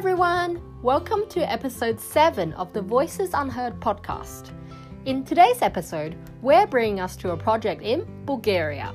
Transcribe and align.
everyone! 0.00 0.62
Welcome 0.80 1.28
to 1.28 1.40
episode 1.40 2.00
7 2.00 2.54
of 2.54 2.72
the 2.72 2.80
Voices 2.80 3.32
Unheard 3.34 3.78
podcast. 3.80 4.50
In 5.04 5.26
today's 5.26 5.60
episode, 5.60 6.16
we're 6.40 6.66
bringing 6.66 7.00
us 7.00 7.16
to 7.16 7.32
a 7.32 7.36
project 7.36 7.82
in 7.82 8.06
Bulgaria. 8.24 8.94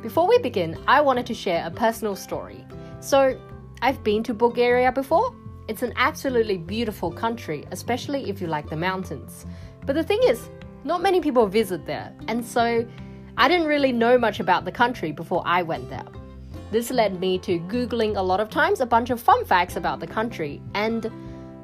Before 0.00 0.26
we 0.26 0.38
begin, 0.38 0.82
I 0.88 1.02
wanted 1.02 1.26
to 1.26 1.34
share 1.34 1.66
a 1.66 1.70
personal 1.70 2.16
story. 2.16 2.64
So, 3.00 3.38
I've 3.82 4.02
been 4.02 4.22
to 4.22 4.32
Bulgaria 4.32 4.90
before. 4.90 5.36
It's 5.68 5.82
an 5.82 5.92
absolutely 5.96 6.56
beautiful 6.56 7.12
country, 7.12 7.66
especially 7.70 8.30
if 8.30 8.40
you 8.40 8.46
like 8.46 8.70
the 8.70 8.76
mountains. 8.76 9.44
But 9.84 9.96
the 9.96 10.02
thing 10.02 10.20
is, 10.22 10.48
not 10.82 11.02
many 11.02 11.20
people 11.20 11.46
visit 11.46 11.84
there, 11.84 12.10
and 12.26 12.42
so 12.42 12.88
I 13.36 13.48
didn't 13.48 13.66
really 13.66 13.92
know 13.92 14.16
much 14.16 14.40
about 14.40 14.64
the 14.64 14.72
country 14.72 15.12
before 15.12 15.42
I 15.44 15.62
went 15.62 15.90
there. 15.90 16.21
This 16.72 16.90
led 16.90 17.20
me 17.20 17.36
to 17.40 17.58
Googling 17.58 18.16
a 18.16 18.22
lot 18.22 18.40
of 18.40 18.48
times 18.48 18.80
a 18.80 18.86
bunch 18.86 19.10
of 19.10 19.20
fun 19.20 19.44
facts 19.44 19.76
about 19.76 20.00
the 20.00 20.06
country, 20.06 20.62
and 20.72 21.04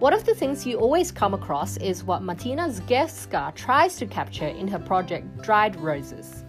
one 0.00 0.12
of 0.12 0.26
the 0.26 0.34
things 0.34 0.66
you 0.66 0.76
always 0.76 1.10
come 1.10 1.32
across 1.32 1.78
is 1.78 2.04
what 2.04 2.22
Martina 2.22 2.68
Zgierska 2.68 3.54
tries 3.54 3.96
to 3.96 4.04
capture 4.04 4.48
in 4.48 4.68
her 4.68 4.78
project 4.78 5.40
Dried 5.40 5.80
Roses. 5.80 6.44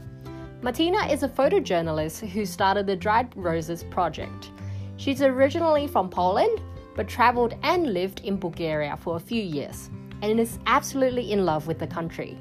Martina 0.62 1.08
is 1.08 1.24
a 1.24 1.30
photojournalist 1.30 2.28
who 2.28 2.46
started 2.46 2.86
the 2.86 2.98
Dried 2.98 3.32
Roses 3.38 3.86
project. 3.86 4.52
She's 4.98 5.22
originally 5.22 5.88
from 5.88 6.10
Poland, 6.10 6.60
but 6.98 7.08
traveled 7.08 7.56
and 7.64 7.94
lived 7.94 8.26
in 8.26 8.38
Bulgaria 8.38 8.98
for 8.98 9.16
a 9.16 9.22
few 9.22 9.42
years, 9.42 9.90
and 10.22 10.38
is 10.38 10.60
absolutely 10.66 11.32
in 11.32 11.46
love 11.46 11.66
with 11.66 11.80
the 11.80 11.88
country. 11.88 12.38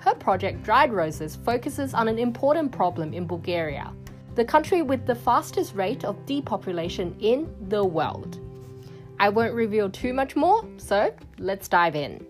Her 0.00 0.16
project 0.16 0.64
Dried 0.64 0.92
Roses 0.92 1.36
focuses 1.36 1.94
on 1.94 2.08
an 2.08 2.18
important 2.18 2.72
problem 2.72 3.14
in 3.14 3.28
Bulgaria 3.28 3.92
the 4.36 4.44
country 4.44 4.82
with 4.82 5.06
the 5.06 5.14
fastest 5.14 5.74
rate 5.74 6.04
of 6.04 6.24
depopulation 6.26 7.16
in 7.20 7.48
the 7.68 7.82
world. 7.82 8.38
I 9.18 9.30
won't 9.30 9.54
reveal 9.54 9.88
too 9.88 10.12
much 10.12 10.36
more, 10.36 10.62
so 10.76 11.12
let's 11.38 11.68
dive 11.68 11.96
in. 11.96 12.24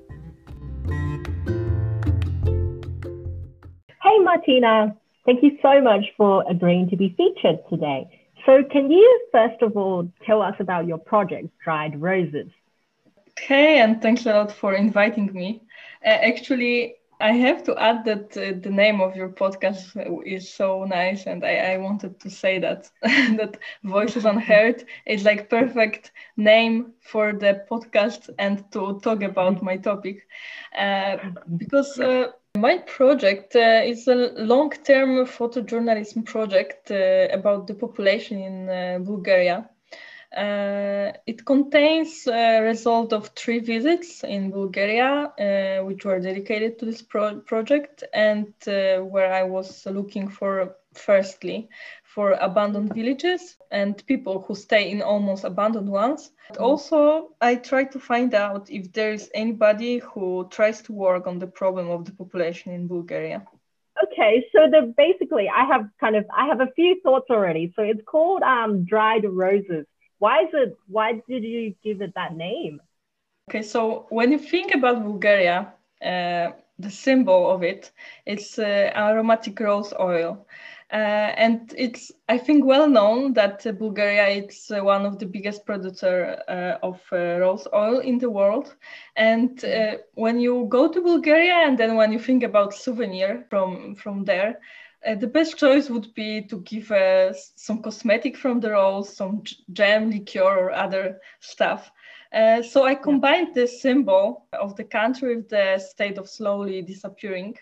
Hey 4.03 4.19
Martina, 4.21 4.97
thank 5.27 5.43
you 5.43 5.59
so 5.61 5.81
much 5.83 6.05
for 6.17 6.45
agreeing 6.48 6.89
to 6.91 6.97
be 6.97 7.13
featured 7.17 7.59
today. 7.69 8.09
So, 8.47 8.63
can 8.70 8.89
you 8.89 9.27
first 9.33 9.61
of 9.61 9.77
all 9.77 10.09
tell 10.25 10.41
us 10.41 10.55
about 10.61 10.87
your 10.87 10.98
project, 10.98 11.48
Dried 11.65 12.01
Roses? 12.01 12.47
Okay, 13.31 13.81
and 13.81 14.01
thanks 14.01 14.25
a 14.27 14.33
lot 14.33 14.53
for 14.53 14.75
inviting 14.75 15.33
me. 15.33 15.61
Uh, 16.05 16.11
actually, 16.11 16.95
I 17.20 17.33
have 17.33 17.64
to 17.64 17.77
add 17.78 18.05
that 18.05 18.36
uh, 18.36 18.59
the 18.61 18.70
name 18.70 19.00
of 19.00 19.17
your 19.17 19.31
podcast 19.31 19.97
is 20.27 20.53
so 20.53 20.84
nice, 20.84 21.27
and 21.27 21.45
I, 21.45 21.75
I 21.75 21.78
wanted 21.78 22.20
to 22.20 22.31
say 22.31 22.58
that 22.58 22.91
that 23.03 23.56
Voices 23.84 24.27
Unheard 24.27 24.84
is 25.06 25.25
like 25.25 25.48
perfect 25.48 26.12
name 26.36 26.92
for 27.00 27.33
the 27.33 27.64
podcast 27.70 28.28
and 28.39 28.70
to 28.73 29.00
talk 29.03 29.23
about 29.23 29.62
my 29.62 29.78
topic, 29.78 30.27
uh, 30.78 31.17
because 31.56 31.98
uh, 31.98 32.33
my 32.56 32.78
project 32.78 33.56
uh, 33.56 33.80
is 33.84 34.06
a 34.08 34.14
long-term 34.36 35.27
photojournalism 35.27 36.25
project 36.27 36.91
uh, 36.91 37.28
about 37.33 37.67
the 37.67 37.75
population 37.75 38.39
in 38.39 38.69
uh, 38.69 38.98
Bulgaria. 38.98 39.70
Uh, 40.37 41.12
it 41.27 41.47
contains 41.47 42.27
a 42.27 42.61
result 42.61 43.15
of 43.15 43.29
three 43.29 43.59
visits 43.59 44.23
in 44.23 44.51
Bulgaria, 44.51 45.33
uh, 45.41 45.84
which 45.87 46.05
were 46.05 46.20
dedicated 46.20 46.79
to 46.79 46.84
this 46.84 47.01
pro- 47.01 47.41
project, 47.41 48.05
and 48.12 48.53
uh, 48.67 48.98
where 48.98 49.33
I 49.33 49.45
was 49.45 49.87
looking 49.87 50.29
for, 50.29 50.77
firstly, 50.92 51.70
for 52.05 52.33
abandoned 52.33 52.92
villages 52.92 53.57
and 53.70 54.07
people 54.07 54.42
who 54.42 54.55
stay 54.55 54.91
in 54.91 55.01
almost 55.01 55.45
abandoned 55.45 55.89
ones. 55.89 56.33
But 56.48 56.59
also, 56.59 57.31
I 57.41 57.55
try 57.55 57.84
to 57.84 57.98
find 57.98 58.34
out 58.34 58.69
if 58.70 58.92
there 58.92 59.14
is 59.14 59.31
anybody 59.33 60.01
who 60.01 60.48
tries 60.51 60.83
to 60.83 60.92
work 60.92 61.27
on 61.27 61.39
the 61.39 61.47
problem 61.47 61.89
of 61.89 62.05
the 62.05 62.13
population 62.13 62.74
in 62.74 62.89
Bulgaria. 62.89 63.47
Okay, 64.05 64.45
so 64.53 64.68
the 64.70 64.92
basically, 64.98 65.48
I 65.48 65.64
have 65.64 65.89
kind 65.98 66.14
of 66.14 66.27
I 66.30 66.47
have 66.48 66.61
a 66.61 66.70
few 66.77 67.01
thoughts 67.03 67.30
already. 67.30 67.73
So 67.74 67.83
it's 67.83 68.03
called 68.05 68.42
um, 68.42 68.85
dried 68.85 69.24
roses 69.24 69.86
why 70.19 70.43
is 70.43 70.51
it 70.53 70.77
why 70.89 71.21
did 71.29 71.43
you 71.45 71.75
give 71.83 72.01
it 72.01 72.15
that 72.15 72.35
name? 72.35 72.81
Okay 73.51 73.63
so 73.63 74.07
when 74.11 74.33
you 74.33 74.39
think 74.39 74.75
about 74.75 75.03
bulgaria 75.05 75.73
uh, 76.05 76.53
the 76.79 76.91
symbol 76.91 77.51
of 77.51 77.63
it 77.63 77.93
it's 78.27 78.59
uh, 78.59 78.91
aromatic 78.95 79.59
rose 79.61 79.93
oil. 79.99 80.47
Uh, 80.93 81.35
and 81.37 81.75
it's 81.77 82.13
i 82.29 82.39
think 82.39 82.65
well 82.65 82.89
known 82.89 83.33
that 83.33 83.67
uh, 83.67 83.73
bulgaria 83.73 84.29
is 84.29 84.71
uh, 84.71 84.85
one 84.85 85.05
of 85.05 85.19
the 85.19 85.27
biggest 85.27 85.67
producer 85.67 86.41
uh, 86.48 86.79
of 86.81 87.01
rose 87.11 87.67
oil 87.75 87.98
in 87.98 88.19
the 88.19 88.31
world. 88.31 88.77
And 89.17 89.61
when 90.15 90.39
you 90.39 90.67
go 90.69 90.89
to 90.89 91.01
bulgaria 91.01 91.55
and 91.67 91.77
then 91.77 91.97
when 91.97 92.13
you 92.13 92.21
think 92.21 92.45
about 92.45 92.73
souvenir 92.73 93.47
from 93.51 93.97
from 93.97 94.25
there 94.25 94.61
uh, 95.06 95.14
the 95.14 95.27
best 95.27 95.56
choice 95.56 95.89
would 95.89 96.12
be 96.14 96.42
to 96.42 96.61
give 96.61 96.90
uh, 96.90 97.33
some 97.55 97.83
cosmetic 97.83 98.36
from 98.36 98.61
the 98.61 98.70
rose, 98.70 99.14
some 99.14 99.42
jam, 99.72 100.11
liqueur, 100.11 100.42
or 100.42 100.72
other 100.72 101.20
stuff. 101.40 101.90
Uh, 102.33 102.61
so 102.62 102.84
I 102.84 102.94
combined 102.94 103.48
yeah. 103.55 103.62
the 103.62 103.68
symbol 103.68 104.46
of 104.52 104.74
the 104.77 104.84
country 104.84 105.36
with 105.36 105.48
the 105.48 105.78
state 105.78 106.18
of 106.18 106.28
slowly 106.28 106.83
disappearing. 106.83 107.55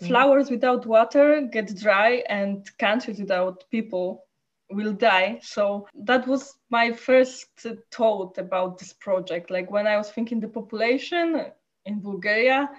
Mm. 0.00 0.08
Flowers 0.08 0.50
without 0.50 0.86
water 0.86 1.42
get 1.42 1.76
dry, 1.76 2.22
and 2.28 2.66
countries 2.78 3.18
without 3.18 3.64
people 3.70 4.24
will 4.70 4.92
die. 4.92 5.38
So 5.42 5.86
that 5.94 6.26
was 6.26 6.54
my 6.70 6.92
first 6.92 7.48
thought 7.92 8.38
about 8.38 8.78
this 8.78 8.92
project. 8.94 9.50
Like 9.50 9.70
when 9.70 9.86
I 9.86 9.96
was 9.96 10.10
thinking 10.10 10.40
the 10.40 10.48
population 10.48 11.46
in 11.84 12.00
Bulgaria, 12.00 12.70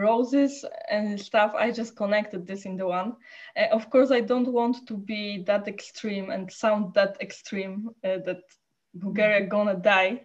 roses 0.00 0.64
and 0.90 1.20
stuff. 1.20 1.52
I 1.54 1.70
just 1.70 1.96
connected 1.96 2.46
this 2.46 2.64
in 2.64 2.76
the 2.76 2.86
one. 2.86 3.16
Uh, 3.56 3.66
of 3.72 3.90
course 3.90 4.10
i 4.10 4.20
don't 4.20 4.48
want 4.48 4.86
to 4.88 4.94
be 4.96 5.42
that 5.44 5.68
extreme 5.68 6.30
and 6.30 6.50
sound 6.50 6.94
that 6.94 7.16
extreme 7.20 7.90
uh, 8.04 8.18
that 8.26 8.42
bulgaria 8.94 9.40
mm-hmm. 9.40 9.50
gonna 9.50 9.76
die. 9.76 10.22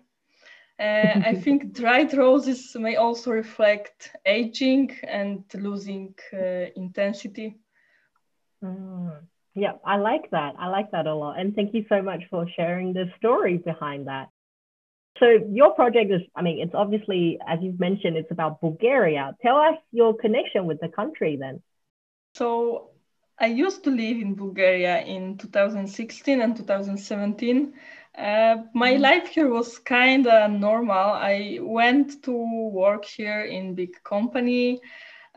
Uh, 0.80 1.20
i 1.32 1.34
think 1.44 1.74
dried 1.74 2.14
roses 2.14 2.76
may 2.76 2.96
also 2.96 3.32
reflect 3.32 4.12
aging 4.26 4.92
and 5.08 5.44
losing 5.54 6.14
uh, 6.34 6.66
intensity. 6.76 7.58
Mm. 8.64 9.20
yeah 9.54 9.74
i 9.86 9.98
like 9.98 10.30
that. 10.32 10.56
I 10.58 10.68
like 10.68 10.90
that 10.92 11.08
a 11.08 11.14
lot. 11.14 11.40
And 11.40 11.56
thank 11.56 11.74
you 11.74 11.86
so 11.88 12.02
much 12.02 12.24
for 12.30 12.48
sharing 12.58 12.94
the 12.94 13.06
story 13.18 13.58
behind 13.58 14.08
that 14.08 14.30
so 15.20 15.28
your 15.50 15.74
project 15.74 16.12
is, 16.12 16.22
I 16.36 16.42
mean, 16.42 16.60
it's 16.60 16.76
obviously, 16.76 17.40
as 17.48 17.60
you've 17.62 17.80
mentioned, 17.80 18.18
it's 18.18 18.32
about 18.32 18.60
Bulgaria. 18.60 19.34
Tell 19.42 19.58
us 19.58 19.78
your 19.92 20.14
connection 20.14 20.66
with 20.66 20.82
the 20.82 20.90
country 20.90 21.38
then. 21.38 21.62
So 22.34 22.90
I 23.40 23.48
used 23.48 23.84
to 23.86 23.92
live 23.92 24.18
in 24.18 24.36
Bulgaria 24.36 25.02
in 25.02 25.38
2016 25.38 26.42
and 26.42 26.56
2017. 26.58 27.74
Uh, 28.18 28.58
my 28.74 28.92
mm-hmm. 28.92 29.02
life 29.02 29.28
here 29.28 29.50
was 29.50 29.78
kind 29.80 30.28
of 30.28 30.52
normal. 30.52 31.14
I 31.32 31.60
went 31.62 32.22
to 32.24 32.32
work 32.72 33.06
here 33.06 33.42
in 33.42 33.74
big 33.74 33.92
company, 34.04 34.82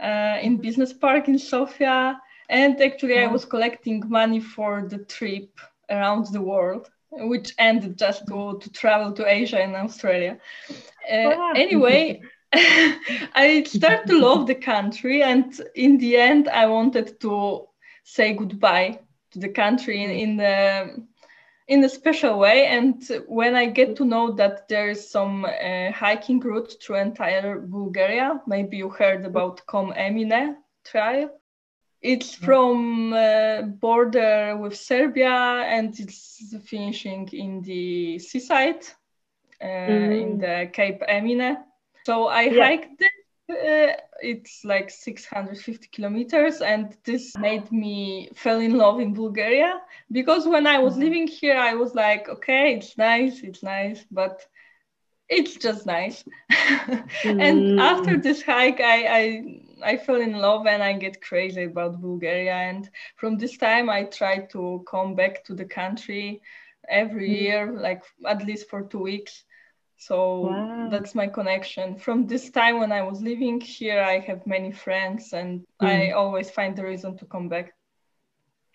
uh, 0.03 0.39
in 0.43 0.57
business 0.57 0.93
park 0.93 1.29
in 1.29 1.39
Sofia, 1.39 2.21
and 2.49 2.81
actually 2.81 3.15
mm-hmm. 3.15 3.31
I 3.31 3.33
was 3.33 3.45
collecting 3.45 4.03
money 4.09 4.41
for 4.41 4.89
the 4.89 4.99
trip 4.99 5.51
around 5.89 6.27
the 6.33 6.43
world 6.43 6.91
which 7.11 7.55
ended 7.59 7.99
just 7.99 8.27
to, 8.29 8.59
to 8.61 8.71
travel 8.71 9.13
to 9.13 9.27
Asia 9.27 9.61
and 9.61 9.75
Australia. 9.75 10.39
Uh, 11.11 11.53
anyway, 11.57 12.21
I 12.53 13.65
started 13.67 14.07
to 14.09 14.19
love 14.19 14.47
the 14.47 14.55
country, 14.55 15.23
and 15.23 15.59
in 15.75 15.99
the 15.99 16.17
end, 16.17 16.49
I 16.49 16.67
wanted 16.67 17.21
to 17.21 17.67
say 18.05 18.35
goodbye 18.35 19.01
to 19.33 19.39
the 19.39 19.49
country 19.49 20.03
in, 20.03 20.11
in 20.11 20.37
the 20.37 21.05
in 21.69 21.85
a 21.85 21.89
special 21.89 22.39
way. 22.39 22.67
And 22.67 23.07
when 23.27 23.55
I 23.55 23.67
get 23.67 23.95
to 23.97 24.05
know 24.05 24.33
that 24.33 24.69
there 24.69 24.89
is 24.89 25.11
some 25.11 25.45
uh, 25.45 25.93
hiking 25.93 26.41
route 26.41 26.75
through 26.83 26.97
entire 26.97 27.59
Bulgaria, 27.61 28.41
maybe 28.47 28.79
you 28.79 28.89
heard 28.89 29.25
about 29.25 29.67
Kom 29.67 29.93
Emine 29.93 30.57
trail. 30.85 31.29
It's 32.01 32.35
from 32.35 33.13
uh, 33.13 33.63
border 33.63 34.57
with 34.57 34.77
Serbia 34.77 35.29
and 35.29 35.99
it's 35.99 36.55
finishing 36.65 37.29
in 37.33 37.61
the 37.63 38.19
seaside 38.21 38.85
uh, 39.61 39.65
mm. 39.65 40.23
in 40.23 40.39
the 40.39 40.71
Cape 40.73 41.03
Emine. 41.09 41.57
So 42.05 42.29
I 42.29 42.43
yeah. 42.43 42.65
hiked 42.65 43.03
it. 43.03 43.13
Uh, 43.51 43.97
it's 44.21 44.63
like 44.63 44.91
650 44.91 45.89
kilometers 45.89 46.61
and 46.61 46.95
this 47.05 47.35
made 47.39 47.73
me 47.73 48.29
fell 48.35 48.61
in 48.61 48.77
love 48.77 49.01
in 49.01 49.15
bulgaria 49.15 49.81
because 50.13 50.47
when 50.47 50.67
i 50.67 50.77
was 50.77 50.93
mm-hmm. 50.93 51.05
living 51.05 51.27
here 51.27 51.57
i 51.57 51.73
was 51.73 51.95
like 51.95 52.29
okay 52.29 52.75
it's 52.75 52.99
nice 52.99 53.41
it's 53.41 53.63
nice 53.63 54.05
but 54.11 54.45
it's 55.31 55.57
just 55.57 55.87
nice 55.87 56.25
mm. 56.53 57.05
and 57.25 57.81
after 57.81 58.19
this 58.19 58.43
hike 58.43 58.81
I, 58.81 59.07
I 59.07 59.61
I 59.83 59.97
fell 59.97 60.21
in 60.21 60.33
love 60.33 60.67
and 60.67 60.83
I 60.83 60.93
get 60.95 61.21
crazy 61.23 61.65
about 61.65 62.01
Bulgaria. 62.01 62.55
And 62.55 62.89
from 63.17 63.37
this 63.37 63.57
time, 63.57 63.89
I 63.91 64.05
try 64.05 64.47
to 64.53 64.85
come 64.91 65.15
back 65.15 65.45
to 65.45 65.55
the 65.55 65.65
country 65.65 66.41
every 66.89 67.29
mm-hmm. 67.29 67.45
year, 67.45 67.73
like 67.73 68.03
at 68.27 68.45
least 68.47 68.69
for 68.69 68.83
two 68.83 69.01
weeks. 69.01 69.45
So 69.97 70.47
wow. 70.47 70.89
that's 70.91 71.15
my 71.15 71.27
connection. 71.27 71.99
From 71.99 72.27
this 72.27 72.51
time 72.51 72.79
when 72.79 72.93
I 72.93 73.03
was 73.03 73.21
living 73.21 73.61
here, 73.61 74.01
I 74.01 74.21
have 74.21 74.47
many 74.47 74.71
friends 74.71 75.33
and 75.33 75.67
mm. 75.83 75.89
I 75.89 76.13
always 76.13 76.51
find 76.51 76.77
the 76.77 76.85
reason 76.85 77.17
to 77.19 77.25
come 77.25 77.49
back. 77.49 77.75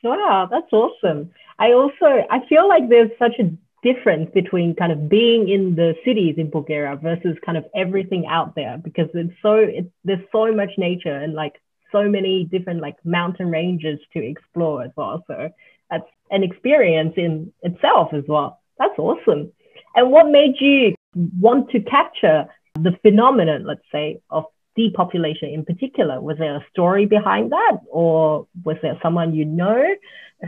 Wow, 0.04 0.50
that's 0.52 0.72
awesome. 0.74 1.32
I 1.60 1.72
also 1.72 2.28
I 2.30 2.46
feel 2.50 2.68
like 2.68 2.90
there's 2.90 3.12
such 3.18 3.40
a 3.40 3.50
difference 3.84 4.30
between 4.34 4.76
kind 4.76 4.92
of 4.92 5.10
being 5.10 5.50
in 5.50 5.76
the 5.76 5.96
cities 6.06 6.36
in 6.38 6.50
Bulgaria 6.50 6.96
versus 6.96 7.38
kind 7.46 7.58
of 7.58 7.66
everything 7.76 8.26
out 8.28 8.56
there 8.56 8.78
because 8.78 9.10
it's 9.14 9.34
so 9.42 9.68
there's 10.04 10.26
so 10.32 10.54
much 10.54 10.72
nature 10.78 11.16
and 11.16 11.34
like 11.34 11.56
so 11.92 12.10
many 12.10 12.46
different 12.46 12.82
like 12.82 12.98
mountain 13.06 13.50
ranges 13.50 14.00
to 14.14 14.20
explore 14.24 14.84
as 14.84 14.92
well. 14.96 15.24
So 15.28 15.50
that's 15.92 16.10
an 16.32 16.44
experience 16.44 17.14
in 17.18 17.54
itself 17.62 18.14
as 18.14 18.24
well. 18.28 18.60
That's 18.80 18.98
awesome. 18.98 19.52
And 19.96 20.12
what 20.12 20.28
made 20.30 20.56
you 20.60 20.96
want 21.40 21.70
to 21.72 21.80
capture 21.82 22.48
the 22.80 22.98
phenomenon, 23.04 23.66
let's 23.66 23.86
say, 23.92 24.22
of 24.30 24.46
depopulation 24.76 25.50
in 25.50 25.64
particular? 25.66 26.20
Was 26.20 26.38
there 26.40 26.56
a 26.56 26.66
story 26.72 27.06
behind 27.06 27.52
that? 27.52 27.78
Or 27.90 28.48
was 28.64 28.78
there 28.82 28.98
someone 29.04 29.36
you 29.36 29.46
know 29.46 29.84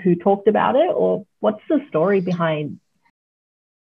who 0.03 0.15
talked 0.15 0.47
about 0.47 0.75
it? 0.75 0.91
Or 0.93 1.25
what's 1.39 1.61
the 1.69 1.85
story 1.89 2.21
behind? 2.21 2.79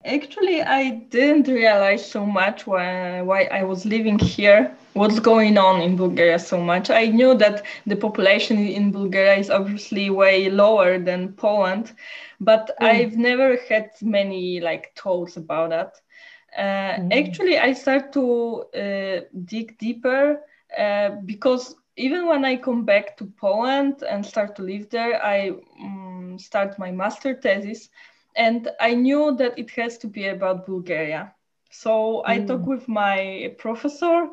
Actually, 0.04 0.62
I 0.62 0.90
didn't 1.10 1.48
realize 1.48 2.08
so 2.08 2.24
much 2.24 2.66
why, 2.66 3.20
why 3.22 3.44
I 3.50 3.64
was 3.64 3.84
living 3.84 4.18
here, 4.18 4.76
what's 4.94 5.18
going 5.18 5.58
on 5.58 5.82
in 5.82 5.96
Bulgaria 5.96 6.38
so 6.38 6.60
much. 6.60 6.88
I 6.88 7.06
knew 7.06 7.34
that 7.34 7.64
the 7.84 7.96
population 7.96 8.58
in 8.58 8.92
Bulgaria 8.92 9.34
is 9.34 9.50
obviously 9.50 10.08
way 10.10 10.50
lower 10.50 11.00
than 11.00 11.32
Poland, 11.32 11.92
but 12.40 12.70
mm. 12.80 12.86
I've 12.86 13.16
never 13.16 13.58
had 13.68 13.90
many 14.00 14.60
like 14.60 14.94
thoughts 14.96 15.36
about 15.36 15.70
that. 15.70 15.94
Uh, 16.56 17.00
mm. 17.00 17.12
Actually, 17.12 17.58
I 17.58 17.72
start 17.72 18.12
to 18.12 18.64
uh, 18.74 19.20
dig 19.44 19.78
deeper 19.78 20.40
uh, 20.78 21.10
because 21.26 21.74
even 21.96 22.26
when 22.28 22.44
I 22.44 22.56
come 22.56 22.84
back 22.84 23.16
to 23.16 23.26
Poland 23.26 24.04
and 24.08 24.24
start 24.24 24.54
to 24.56 24.62
live 24.62 24.88
there, 24.90 25.20
I 25.22 25.50
um, 25.80 26.36
start 26.38 26.78
my 26.78 26.92
master 26.92 27.34
thesis, 27.34 27.88
and 28.36 28.68
I 28.80 28.94
knew 28.94 29.36
that 29.36 29.58
it 29.58 29.70
has 29.70 29.98
to 29.98 30.06
be 30.06 30.28
about 30.28 30.66
Bulgaria. 30.66 31.34
So 31.70 32.22
I 32.24 32.38
mm. 32.38 32.46
talked 32.46 32.66
with 32.66 32.88
my 32.88 33.54
professor, 33.58 34.28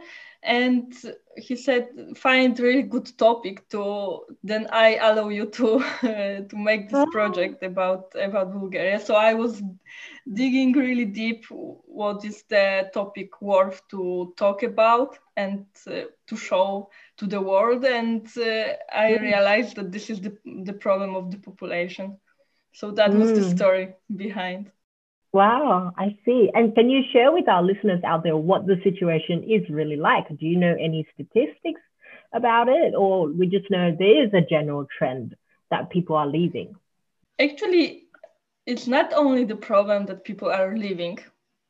and 0.46 0.94
he 1.36 1.56
said 1.56 1.90
find 2.16 2.60
really 2.60 2.84
good 2.84 3.18
topic 3.18 3.68
to 3.68 4.22
then 4.44 4.68
i 4.72 4.96
allow 4.98 5.30
you 5.30 5.46
to 5.48 5.80
to 6.50 6.56
make 6.56 6.90
this 6.90 7.06
project 7.12 7.64
about 7.64 8.14
about 8.16 8.54
bulgaria 8.54 9.00
so 9.00 9.16
i 9.16 9.34
was 9.34 9.62
digging 10.34 10.72
really 10.74 11.06
deep 11.06 11.46
what 11.50 12.24
is 12.24 12.44
the 12.50 12.90
topic 12.94 13.42
worth 13.42 13.82
to 13.90 14.34
talk 14.38 14.64
about 14.64 15.18
and 15.36 15.66
uh, 15.88 16.02
to 16.28 16.38
show 16.38 16.90
to 17.18 17.26
the 17.26 17.42
world 17.42 17.84
and 17.84 18.28
uh, 18.38 18.74
i 18.94 19.12
mm. 19.12 19.22
realized 19.22 19.76
that 19.76 19.92
this 19.92 20.10
is 20.10 20.22
the, 20.22 20.38
the 20.64 20.74
problem 20.74 21.16
of 21.16 21.32
the 21.32 21.38
population 21.38 22.18
so 22.76 22.92
that 22.92 23.12
mm. 23.12 23.20
was 23.20 23.34
the 23.34 23.46
mm. 23.46 23.56
story 23.56 23.94
behind 24.16 24.72
Wow, 25.36 25.92
I 25.98 26.18
see. 26.24 26.50
And 26.54 26.74
can 26.74 26.90
you 26.90 27.02
share 27.12 27.30
with 27.30 27.50
our 27.50 27.62
listeners 27.62 28.02
out 28.06 28.24
there 28.24 28.38
what 28.38 28.66
the 28.66 28.80
situation 28.86 29.44
is 29.44 29.70
really 29.70 29.98
like? 29.98 30.30
Do 30.30 30.46
you 30.46 30.56
know 30.56 30.74
any 30.80 31.06
statistics 31.14 31.82
about 32.32 32.70
it, 32.70 32.96
or 32.96 33.28
we 33.28 33.46
just 33.48 33.70
know 33.70 33.94
there 33.94 34.24
is 34.26 34.34
a 34.34 34.40
general 34.40 34.88
trend 34.98 35.36
that 35.72 35.90
people 35.90 36.16
are 36.16 36.26
leaving? 36.26 36.74
Actually, 37.38 38.06
it's 38.66 38.88
not 38.88 39.12
only 39.12 39.44
the 39.44 39.58
problem 39.58 40.06
that 40.06 40.24
people 40.24 40.50
are 40.50 40.78
leaving. 40.78 41.20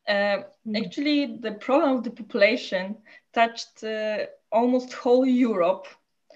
Uh, 0.07 0.43
mm. 0.67 0.85
Actually, 0.85 1.37
the 1.37 1.53
problem 1.53 1.97
of 1.97 2.03
the 2.03 2.11
population 2.11 2.97
touched 3.33 3.83
uh, 3.83 4.27
almost 4.51 4.93
whole 4.93 5.25
Europe 5.25 5.87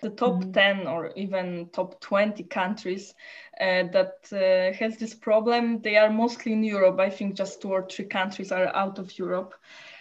the 0.01 0.09
top 0.09 0.43
mm. 0.43 0.53
10 0.53 0.87
or 0.87 1.11
even 1.15 1.69
top 1.71 1.99
20 2.01 2.43
countries 2.43 3.13
uh, 3.59 3.83
that 3.91 4.15
uh, 4.31 4.77
has 4.77 4.97
this 4.97 5.13
problem. 5.13 5.81
They 5.81 5.97
are 5.97 6.09
mostly 6.09 6.53
in 6.53 6.63
europe. 6.63 6.99
I 6.99 7.09
think 7.09 7.35
just 7.35 7.61
two 7.61 7.71
or 7.71 7.87
three 7.87 8.05
countries 8.05 8.51
are 8.51 8.75
out 8.75 8.99
of 8.99 9.17
europe. 9.17 9.53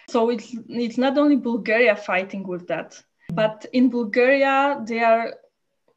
So 0.09 0.29
it's 0.29 0.55
it's 0.67 0.97
not 0.97 1.17
only 1.17 1.35
bulgaria 1.35 1.95
fighting 1.95 2.47
with 2.47 2.67
that 2.67 3.01
but 3.31 3.65
in 3.73 3.89
bulgaria 3.89 4.81
there 4.85 5.05
are 5.05 5.33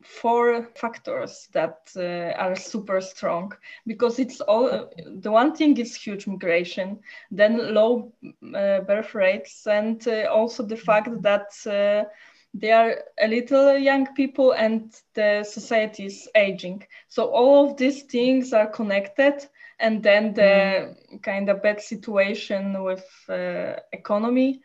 four 0.02 0.68
factors 0.74 1.48
that 1.52 1.78
uh, 1.96 2.32
are 2.36 2.56
super 2.56 3.00
strong 3.00 3.52
because 3.86 4.18
it's 4.18 4.40
all 4.40 4.90
the 5.20 5.30
one 5.30 5.54
thing 5.54 5.76
is 5.78 5.94
huge 5.94 6.26
migration 6.26 6.98
then 7.30 7.72
low 7.72 8.12
uh, 8.54 8.80
birth 8.80 9.14
rates 9.14 9.66
and 9.66 10.06
uh, 10.08 10.24
also 10.24 10.62
the 10.62 10.76
fact 10.76 11.22
that 11.22 11.48
uh, 11.66 12.08
they 12.54 12.70
are 12.70 12.96
a 13.20 13.26
little 13.26 13.76
young 13.76 14.06
people 14.14 14.52
and 14.52 14.94
the 15.14 15.42
society 15.44 16.06
is 16.06 16.28
aging 16.34 16.84
so 17.08 17.26
all 17.26 17.70
of 17.70 17.76
these 17.76 18.02
things 18.02 18.52
are 18.52 18.66
connected 18.66 19.46
and 19.80 20.02
then 20.02 20.34
the 20.34 20.94
mm. 21.12 21.22
kind 21.22 21.48
of 21.48 21.62
bad 21.62 21.80
situation 21.80 22.82
with 22.82 23.04
uh, 23.28 23.74
economy 23.92 24.60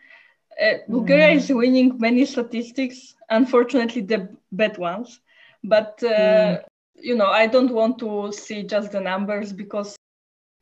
uh, 0.62 0.74
bulgaria 0.90 1.34
mm. 1.34 1.38
is 1.38 1.50
winning 1.50 1.98
many 1.98 2.26
statistics 2.26 3.16
unfortunately 3.30 4.02
the 4.02 4.28
bad 4.52 4.78
ones 4.78 5.22
but 5.64 6.02
uh, 6.04 6.10
mm. 6.10 6.64
you 6.96 7.16
know 7.16 7.28
i 7.28 7.48
don't 7.48 7.72
want 7.72 7.98
to 7.98 8.32
see 8.34 8.64
just 8.64 8.92
the 8.92 9.00
numbers 9.00 9.54
because 9.54 9.96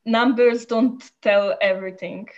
numbers 0.04 0.64
don't 0.66 1.10
tell 1.22 1.56
everything 1.60 2.28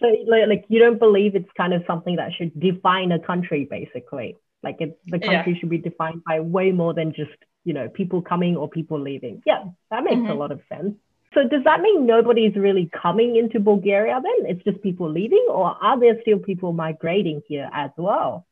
so 0.00 0.08
like, 0.26 0.48
like 0.48 0.64
you 0.68 0.78
don't 0.78 0.98
believe 0.98 1.34
it's 1.34 1.50
kind 1.56 1.72
of 1.72 1.82
something 1.86 2.16
that 2.16 2.32
should 2.32 2.58
define 2.58 3.12
a 3.12 3.18
country, 3.18 3.66
basically. 3.70 4.36
Like 4.62 4.76
it, 4.80 4.98
the 5.06 5.18
country 5.18 5.52
yeah. 5.52 5.58
should 5.58 5.70
be 5.70 5.78
defined 5.78 6.22
by 6.24 6.40
way 6.40 6.72
more 6.72 6.94
than 6.94 7.12
just 7.12 7.36
you 7.64 7.74
know 7.74 7.88
people 7.88 8.22
coming 8.22 8.56
or 8.56 8.68
people 8.68 8.98
leaving. 9.00 9.42
Yeah, 9.46 9.64
that 9.90 10.04
makes 10.04 10.16
mm-hmm. 10.16 10.30
a 10.30 10.34
lot 10.34 10.52
of 10.52 10.60
sense. 10.68 10.94
So 11.34 11.46
does 11.48 11.64
that 11.64 11.80
mean 11.80 12.06
nobody's 12.06 12.54
really 12.54 12.88
coming 13.02 13.36
into 13.36 13.58
Bulgaria 13.58 14.20
then? 14.22 14.50
It's 14.50 14.62
just 14.64 14.80
people 14.82 15.10
leaving, 15.10 15.46
or 15.50 15.76
are 15.82 15.98
there 15.98 16.20
still 16.22 16.38
people 16.38 16.72
migrating 16.72 17.42
here 17.48 17.68
as 17.72 17.90
well? 17.96 18.46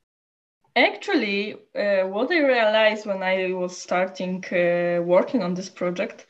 Actually, 0.74 1.54
uh, 1.76 2.06
what 2.08 2.30
I 2.30 2.38
realized 2.38 3.06
when 3.06 3.22
I 3.22 3.52
was 3.52 3.76
starting 3.76 4.42
uh, 4.46 5.02
working 5.02 5.42
on 5.42 5.54
this 5.54 5.68
project 5.68 6.26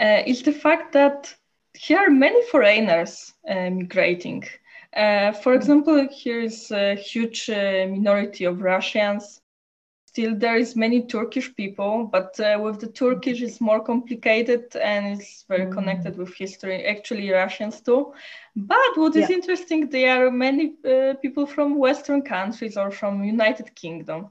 uh, 0.00 0.22
is 0.26 0.42
the 0.42 0.52
fact 0.52 0.92
that 0.92 1.34
here 1.76 1.98
are 1.98 2.10
many 2.10 2.42
foreigners 2.48 3.32
uh, 3.48 3.70
migrating. 3.70 4.44
Uh, 4.96 5.32
for 5.32 5.54
example, 5.54 6.08
here 6.10 6.40
is 6.40 6.70
a 6.70 6.94
huge 6.94 7.50
uh, 7.50 7.86
minority 7.88 8.44
of 8.44 8.62
Russians. 8.62 9.40
Still, 10.06 10.34
there 10.34 10.56
is 10.56 10.74
many 10.74 11.02
Turkish 11.06 11.54
people, 11.54 12.08
but 12.10 12.40
uh, 12.40 12.58
with 12.58 12.80
the 12.80 12.86
Turkish, 12.86 13.42
it's 13.42 13.60
more 13.60 13.80
complicated 13.80 14.74
and 14.76 15.20
it's 15.20 15.44
very 15.46 15.66
mm. 15.66 15.72
connected 15.72 16.16
with 16.16 16.34
history. 16.34 16.86
Actually, 16.86 17.30
Russians 17.30 17.82
too. 17.82 18.14
But 18.54 18.96
what 18.96 19.14
is 19.14 19.28
yeah. 19.28 19.36
interesting, 19.36 19.90
there 19.90 20.26
are 20.26 20.30
many 20.30 20.76
uh, 20.88 21.14
people 21.20 21.46
from 21.46 21.76
Western 21.76 22.22
countries 22.22 22.78
or 22.78 22.90
from 22.90 23.22
United 23.24 23.74
Kingdom. 23.74 24.30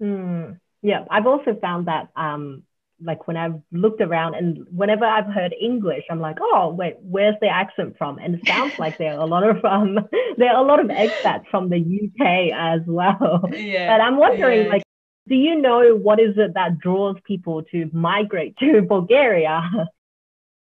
Mm. 0.00 0.58
Yeah, 0.80 1.04
I've 1.10 1.26
also 1.26 1.54
found 1.54 1.88
that 1.88 2.08
um, 2.16 2.62
like 3.02 3.26
when 3.26 3.36
I've 3.36 3.60
looked 3.72 4.00
around 4.00 4.34
and 4.34 4.66
whenever 4.70 5.04
I've 5.04 5.26
heard 5.26 5.54
English, 5.60 6.04
I'm 6.10 6.20
like, 6.20 6.38
oh 6.40 6.70
wait, 6.70 6.96
where's 7.00 7.36
the 7.40 7.48
accent 7.48 7.96
from? 7.98 8.18
And 8.18 8.36
it 8.36 8.46
sounds 8.46 8.78
like 8.78 8.98
there 8.98 9.12
are 9.12 9.20
a 9.20 9.26
lot 9.26 9.42
of 9.48 9.64
um 9.64 9.98
there 10.36 10.50
are 10.50 10.64
a 10.64 10.66
lot 10.66 10.80
of 10.80 10.86
expats 10.86 11.46
from 11.50 11.68
the 11.68 11.78
UK 11.78 12.52
as 12.54 12.80
well. 12.86 13.44
Yeah. 13.56 13.94
And 13.94 14.02
I'm 14.02 14.16
wondering 14.18 14.64
yeah. 14.64 14.72
like, 14.72 14.82
do 15.28 15.34
you 15.34 15.60
know 15.60 15.96
what 15.96 16.20
is 16.20 16.36
it 16.36 16.54
that 16.54 16.78
draws 16.78 17.16
people 17.24 17.62
to 17.72 17.90
migrate 17.92 18.56
to 18.58 18.82
Bulgaria? 18.82 19.62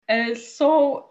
Uh, 0.09 0.35
so 0.35 1.10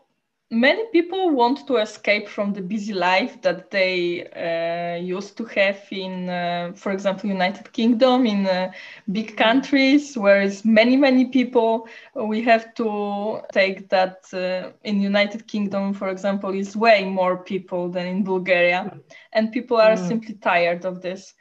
many 0.51 0.85
people 0.87 1.31
want 1.31 1.65
to 1.69 1.77
escape 1.77 2.29
from 2.29 2.53
the 2.53 2.61
busy 2.61 2.93
life 2.93 3.41
that 3.43 3.71
they 3.71 4.27
uh, 4.35 5.01
used 5.01 5.37
to 5.37 5.45
have 5.45 5.81
in 5.93 6.29
uh, 6.29 6.73
for 6.75 6.91
example 6.91 7.31
united 7.31 7.73
kingdom 7.73 8.27
in 8.27 8.47
uh, 8.47 8.71
big 9.13 9.37
countries 9.37 10.17
whereas 10.17 10.65
many 10.65 10.97
many 10.97 11.27
people. 11.27 11.87
We 12.15 12.43
have 12.43 12.75
to 12.75 13.41
take 13.53 13.89
that 13.91 14.25
uh, 14.33 14.73
in 14.83 15.01
united 15.01 15.47
kingdom 15.47 15.95
for 15.95 16.09
example 16.09 16.51
is 16.51 16.77
way 16.77 17.05
more 17.05 17.37
people 17.45 17.89
than 17.89 18.07
in 18.07 18.25
bulgaria. 18.25 18.99
And 19.33 19.53
people 19.53 19.77
are 19.77 19.97
mm. 19.97 20.09
simply 20.09 20.35
tired 20.35 20.85
of 20.85 21.01
this. 21.01 21.35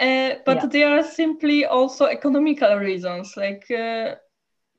Uh, 0.00 0.34
but 0.46 0.56
yeah. 0.56 0.66
there 0.66 0.98
are 0.98 1.04
simply 1.04 1.66
also 1.66 2.06
economical 2.06 2.76
reasons. 2.76 3.36
Like 3.36 3.70
uh, 3.70 4.14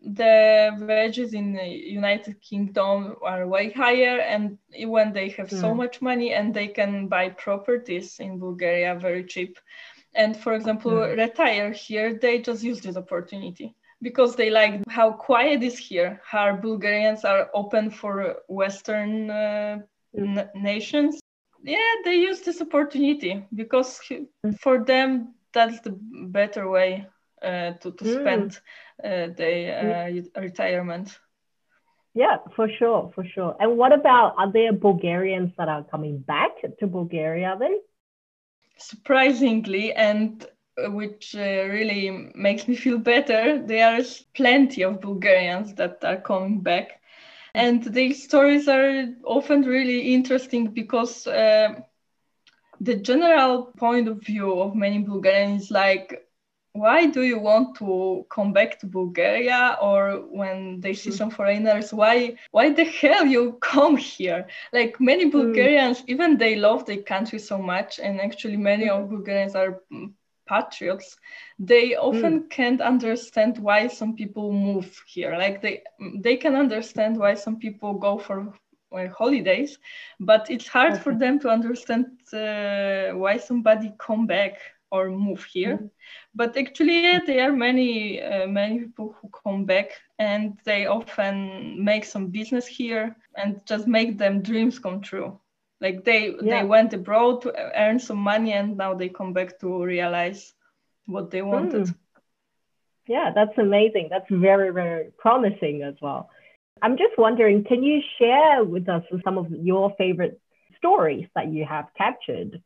the 0.01 0.75
wages 0.79 1.33
in 1.33 1.53
the 1.53 1.67
United 1.67 2.41
Kingdom 2.41 3.15
are 3.23 3.47
way 3.47 3.71
higher, 3.71 4.19
and 4.19 4.57
when 4.85 5.13
they 5.13 5.29
have 5.29 5.49
mm. 5.49 5.61
so 5.61 5.73
much 5.73 6.01
money 6.01 6.33
and 6.33 6.53
they 6.53 6.67
can 6.67 7.07
buy 7.07 7.29
properties 7.29 8.19
in 8.19 8.39
Bulgaria 8.39 8.95
very 8.95 9.23
cheap, 9.23 9.59
and 10.15 10.35
for 10.35 10.53
example, 10.53 10.91
mm. 10.91 11.17
retire 11.17 11.71
here, 11.71 12.13
they 12.15 12.39
just 12.39 12.63
use 12.63 12.81
this 12.81 12.97
opportunity 12.97 13.75
because 14.01 14.35
they 14.35 14.49
like 14.49 14.81
how 14.89 15.11
quiet 15.11 15.61
is 15.61 15.77
here, 15.77 16.19
how 16.25 16.55
Bulgarians 16.55 17.23
are 17.23 17.49
open 17.53 17.91
for 17.91 18.37
Western 18.47 19.29
uh, 19.29 19.79
n- 20.17 20.49
nations. 20.55 21.19
Yeah, 21.63 21.93
they 22.03 22.15
use 22.15 22.41
this 22.41 22.59
opportunity 22.59 23.45
because 23.53 24.01
for 24.59 24.83
them 24.83 25.35
that's 25.53 25.79
the 25.81 25.95
better 26.27 26.69
way 26.69 27.05
uh, 27.41 27.73
to, 27.81 27.91
to 27.91 28.03
mm. 28.03 28.19
spend 28.21 28.59
uh, 29.03 29.33
their 29.35 30.23
uh, 30.35 30.41
retirement. 30.41 31.17
Yeah, 32.13 32.37
for 32.55 32.67
sure, 32.69 33.11
for 33.15 33.23
sure. 33.23 33.55
And 33.59 33.77
what 33.77 33.93
about 33.93 34.35
are 34.37 34.51
there 34.51 34.73
Bulgarians 34.73 35.51
that 35.57 35.69
are 35.69 35.83
coming 35.83 36.19
back 36.19 36.51
to 36.79 36.87
Bulgaria 36.87 37.55
then? 37.57 37.79
Surprisingly, 38.77 39.93
and 39.93 40.45
which 40.77 41.35
uh, 41.35 41.39
really 41.39 42.31
makes 42.35 42.67
me 42.67 42.75
feel 42.75 42.97
better, 42.97 43.61
there 43.65 43.95
are 43.95 44.03
plenty 44.33 44.83
of 44.83 45.01
Bulgarians 45.01 45.73
that 45.75 46.03
are 46.03 46.17
coming 46.17 46.61
back. 46.61 47.01
And 47.53 47.83
these 47.83 48.23
stories 48.23 48.67
are 48.67 49.07
often 49.25 49.63
really 49.63 50.13
interesting 50.13 50.67
because 50.67 51.27
uh, 51.27 51.81
the 52.79 52.95
general 52.95 53.73
point 53.77 54.07
of 54.07 54.21
view 54.21 54.59
of 54.59 54.75
many 54.75 54.99
Bulgarians 54.99 55.63
is 55.63 55.71
like, 55.71 56.27
why 56.73 57.05
do 57.05 57.23
you 57.23 57.37
want 57.37 57.75
to 57.75 58.25
come 58.29 58.53
back 58.53 58.79
to 58.79 58.85
Bulgaria 58.85 59.77
or 59.81 60.23
when 60.29 60.79
they 60.79 60.93
see 60.93 61.09
mm. 61.09 61.17
some 61.17 61.29
foreigners 61.29 61.93
why 61.93 62.35
why 62.51 62.71
the 62.71 62.85
hell 62.85 63.25
you 63.25 63.53
come 63.61 63.97
here 63.97 64.47
like 64.71 64.99
many 64.99 65.25
mm. 65.25 65.31
Bulgarians 65.31 66.01
mm. 66.01 66.05
even 66.07 66.37
they 66.37 66.55
love 66.55 66.85
their 66.85 67.01
country 67.01 67.39
so 67.39 67.57
much 67.57 67.99
and 67.99 68.21
actually 68.21 68.57
many 68.57 68.85
mm. 68.85 68.91
of 68.91 69.09
Bulgarians 69.09 69.55
are 69.55 69.81
mm, 69.91 70.11
patriots 70.47 71.17
they 71.59 71.95
often 71.95 72.43
mm. 72.43 72.49
can't 72.49 72.81
understand 72.81 73.57
why 73.57 73.87
some 73.87 74.15
people 74.15 74.53
move 74.53 75.03
here 75.05 75.35
like 75.37 75.61
they 75.61 75.81
they 76.19 76.37
can 76.37 76.55
understand 76.55 77.17
why 77.17 77.33
some 77.33 77.57
people 77.57 77.93
go 77.93 78.17
for 78.17 78.53
holidays 79.17 79.77
but 80.19 80.49
it's 80.49 80.67
hard 80.67 80.93
okay. 80.93 81.01
for 81.01 81.15
them 81.15 81.39
to 81.39 81.47
understand 81.49 82.05
uh, 82.33 83.11
why 83.15 83.37
somebody 83.37 83.93
come 83.97 84.27
back 84.27 84.57
or 84.91 85.09
move 85.09 85.43
here. 85.43 85.77
Mm. 85.77 85.89
But 86.35 86.57
actually, 86.57 87.19
there 87.25 87.49
are 87.49 87.53
many 87.53 88.21
uh, 88.21 88.47
many 88.47 88.79
people 88.79 89.15
who 89.21 89.29
come 89.29 89.65
back 89.65 89.91
and 90.19 90.57
they 90.65 90.85
often 90.85 91.83
make 91.83 92.05
some 92.05 92.27
business 92.27 92.67
here 92.67 93.15
and 93.35 93.61
just 93.65 93.87
make 93.87 94.17
them 94.17 94.41
dreams 94.41 94.79
come 94.79 95.01
true. 95.01 95.39
Like 95.79 96.03
they 96.03 96.35
yeah. 96.41 96.61
they 96.61 96.67
went 96.67 96.93
abroad 96.93 97.41
to 97.41 97.53
earn 97.75 97.99
some 97.99 98.19
money 98.19 98.53
and 98.53 98.77
now 98.77 98.93
they 98.93 99.09
come 99.09 99.33
back 99.33 99.59
to 99.59 99.83
realize 99.83 100.53
what 101.05 101.31
they 101.31 101.41
wanted. 101.41 101.87
Mm. 101.87 101.95
Yeah, 103.07 103.31
that's 103.33 103.57
amazing. 103.57 104.07
That's 104.09 104.29
very 104.29 104.71
very 104.71 105.11
promising 105.17 105.83
as 105.83 105.95
well. 106.01 106.29
I'm 106.83 106.97
just 106.97 107.17
wondering, 107.17 107.63
can 107.63 107.83
you 107.83 108.01
share 108.17 108.63
with 108.63 108.89
us 108.89 109.03
some 109.23 109.37
of 109.37 109.51
your 109.51 109.93
favorite 109.97 110.39
stories 110.77 111.27
that 111.35 111.51
you 111.53 111.65
have 111.65 111.87
captured? 111.95 112.61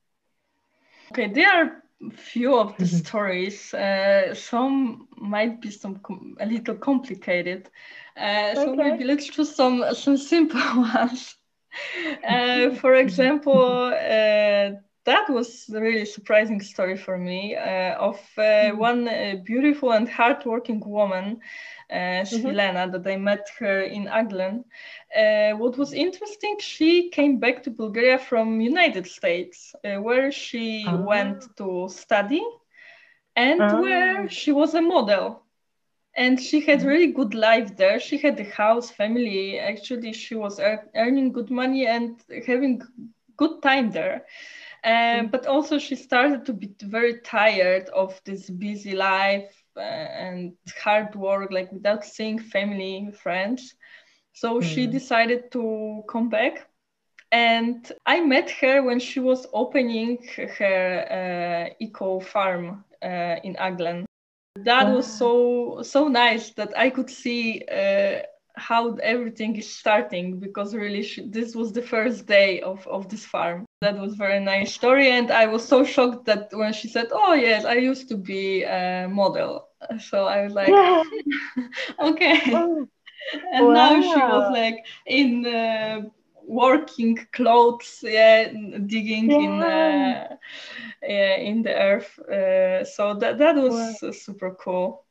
Okay, 1.11 1.27
there 1.27 1.49
are 1.49 1.83
few 2.11 2.57
of 2.57 2.77
the 2.77 2.85
mm-hmm. 2.85 2.97
stories. 2.97 3.73
Uh, 3.73 4.33
some 4.33 5.07
might 5.17 5.61
be 5.61 5.71
some 5.71 5.99
a 6.39 6.45
little 6.45 6.75
complicated. 6.75 7.69
Uh, 8.17 8.53
okay. 8.55 8.55
So 8.55 8.75
maybe 8.75 9.03
let's 9.03 9.27
choose 9.27 9.55
some 9.55 9.83
some 9.93 10.17
simple 10.17 10.61
ones. 10.75 11.35
Uh, 12.27 12.71
for 12.75 12.95
example, 13.05 13.93
uh, 13.93 14.71
that 15.05 15.29
was 15.29 15.69
a 15.69 15.79
really 15.79 16.05
surprising 16.05 16.59
story 16.61 16.97
for 16.97 17.17
me 17.17 17.55
uh, 17.55 17.93
of 17.95 18.19
uh, 18.37 18.41
mm-hmm. 18.41 18.77
one 18.77 19.43
beautiful 19.43 19.91
and 19.91 20.09
hardworking 20.09 20.81
woman 20.85 21.39
uh, 21.91 21.93
mm-hmm. 21.93 22.55
that 22.55 23.07
I 23.07 23.15
met 23.15 23.47
her 23.59 23.81
in 23.81 24.05
Aglen. 24.07 24.63
Uh, 25.15 25.57
what 25.57 25.77
was 25.77 25.93
interesting, 25.93 26.57
she 26.59 27.09
came 27.09 27.39
back 27.39 27.63
to 27.63 27.69
Bulgaria 27.69 28.17
from 28.17 28.59
United 28.59 29.05
States, 29.05 29.75
uh, 29.83 30.01
where 30.01 30.31
she 30.31 30.85
oh. 30.87 30.97
went 30.97 31.45
to 31.57 31.87
study 31.89 32.43
and 33.35 33.61
oh. 33.61 33.81
where 33.81 34.27
she 34.29 34.51
was 34.51 34.73
a 34.73 34.81
model. 34.81 35.43
And 36.17 36.41
she 36.41 36.61
had 36.61 36.79
mm-hmm. 36.79 36.87
really 36.87 37.11
good 37.11 37.33
life 37.35 37.75
there. 37.75 37.99
She 37.99 38.17
had 38.17 38.39
a 38.39 38.49
house, 38.49 38.89
family. 38.89 39.59
Actually, 39.59 40.13
she 40.13 40.33
was 40.33 40.61
earning 40.95 41.33
good 41.33 41.51
money 41.51 41.85
and 41.85 42.15
having 42.47 42.81
good 43.37 43.61
time 43.61 43.91
there. 43.91 44.25
Um, 44.85 45.27
but 45.27 45.47
also, 45.47 45.79
she 45.79 45.95
started 45.95 46.45
to 46.45 46.53
be 46.53 46.75
very 46.83 47.19
tired 47.21 47.89
of 47.89 48.21
this 48.23 48.49
busy 48.49 48.95
life 48.95 49.51
uh, 49.75 49.79
and 49.79 50.53
hard 50.83 51.15
work, 51.15 51.51
like 51.51 51.71
without 51.71 52.05
seeing 52.05 52.37
family, 52.37 53.11
friends. 53.11 53.73
So 54.33 54.59
mm. 54.59 54.63
she 54.63 54.85
hmm. 54.85 54.91
decided 54.91 55.51
to 55.53 56.03
come 56.07 56.29
back. 56.29 56.69
And 57.31 57.91
I 58.05 58.21
met 58.21 58.51
her 58.61 58.83
when 58.83 58.99
she 58.99 59.19
was 59.19 59.47
opening 59.53 60.19
her 60.57 61.69
uh, 61.69 61.73
eco 61.79 62.19
farm 62.19 62.85
uh, 63.01 63.37
in 63.43 63.55
Aglen. 63.55 64.05
That 64.57 64.93
was 64.93 65.05
so 65.05 65.81
so 65.81 66.07
nice 66.07 66.51
that 66.51 66.77
I 66.77 66.89
could 66.89 67.09
see 67.09 67.61
uh, 67.69 68.21
how 68.57 68.95
everything 68.95 69.55
is 69.55 69.69
starting 69.69 70.39
because 70.39 70.73
really 70.73 71.03
she, 71.03 71.27
this 71.27 71.55
was 71.55 71.71
the 71.73 71.81
first 71.81 72.25
day 72.25 72.61
of, 72.61 72.85
of 72.87 73.09
this 73.09 73.25
farm 73.25 73.65
that 73.81 73.97
was 73.97 74.15
very 74.15 74.39
nice 74.39 74.73
story 74.73 75.11
and 75.11 75.31
i 75.31 75.45
was 75.45 75.67
so 75.67 75.83
shocked 75.83 76.25
that 76.25 76.49
when 76.53 76.71
she 76.71 76.87
said 76.87 77.07
oh 77.11 77.33
yes 77.33 77.65
i 77.65 77.75
used 77.75 78.07
to 78.07 78.17
be 78.17 78.63
a 78.63 79.07
model 79.09 79.67
so 79.99 80.25
i 80.25 80.43
was 80.43 80.53
like 80.53 80.69
okay 81.99 82.41
oh. 82.47 82.87
and 83.53 83.67
wow. 83.67 83.73
now 83.73 84.01
she 84.01 84.19
was 84.19 84.51
like 84.51 84.85
in 85.05 85.45
uh, 85.45 86.01
working 86.47 87.17
clothes 87.33 87.99
yeah 88.03 88.51
digging 88.85 89.31
yeah. 89.31 89.37
in 89.37 89.61
uh, 89.61 90.35
yeah, 91.01 91.35
in 91.35 91.61
the 91.63 91.73
earth 91.73 92.19
uh, 92.19 92.83
so 92.85 93.13
that 93.15 93.37
that 93.37 93.55
was 93.55 93.97
wow. 94.01 94.11
super 94.11 94.55
cool 94.55 95.04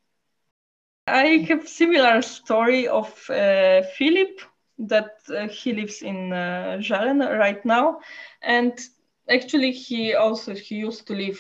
I 1.07 1.45
have 1.49 1.65
a 1.65 1.69
similar 1.69 2.23
story 2.23 2.89
of 2.89 3.09
uh, 3.29 3.83
Philip 3.97 4.41
that 4.79 5.11
uh, 5.29 5.49
he 5.49 5.73
lives 5.75 6.03
in 6.03 6.33
uh, 6.33 6.79
Zhalen 6.81 7.21
right 7.39 7.65
now, 7.65 8.01
and 8.43 8.79
actually 9.29 9.73
he 9.73 10.15
also 10.15 10.55
he 10.55 10.77
used 10.77 11.07
to 11.09 11.15
live 11.15 11.39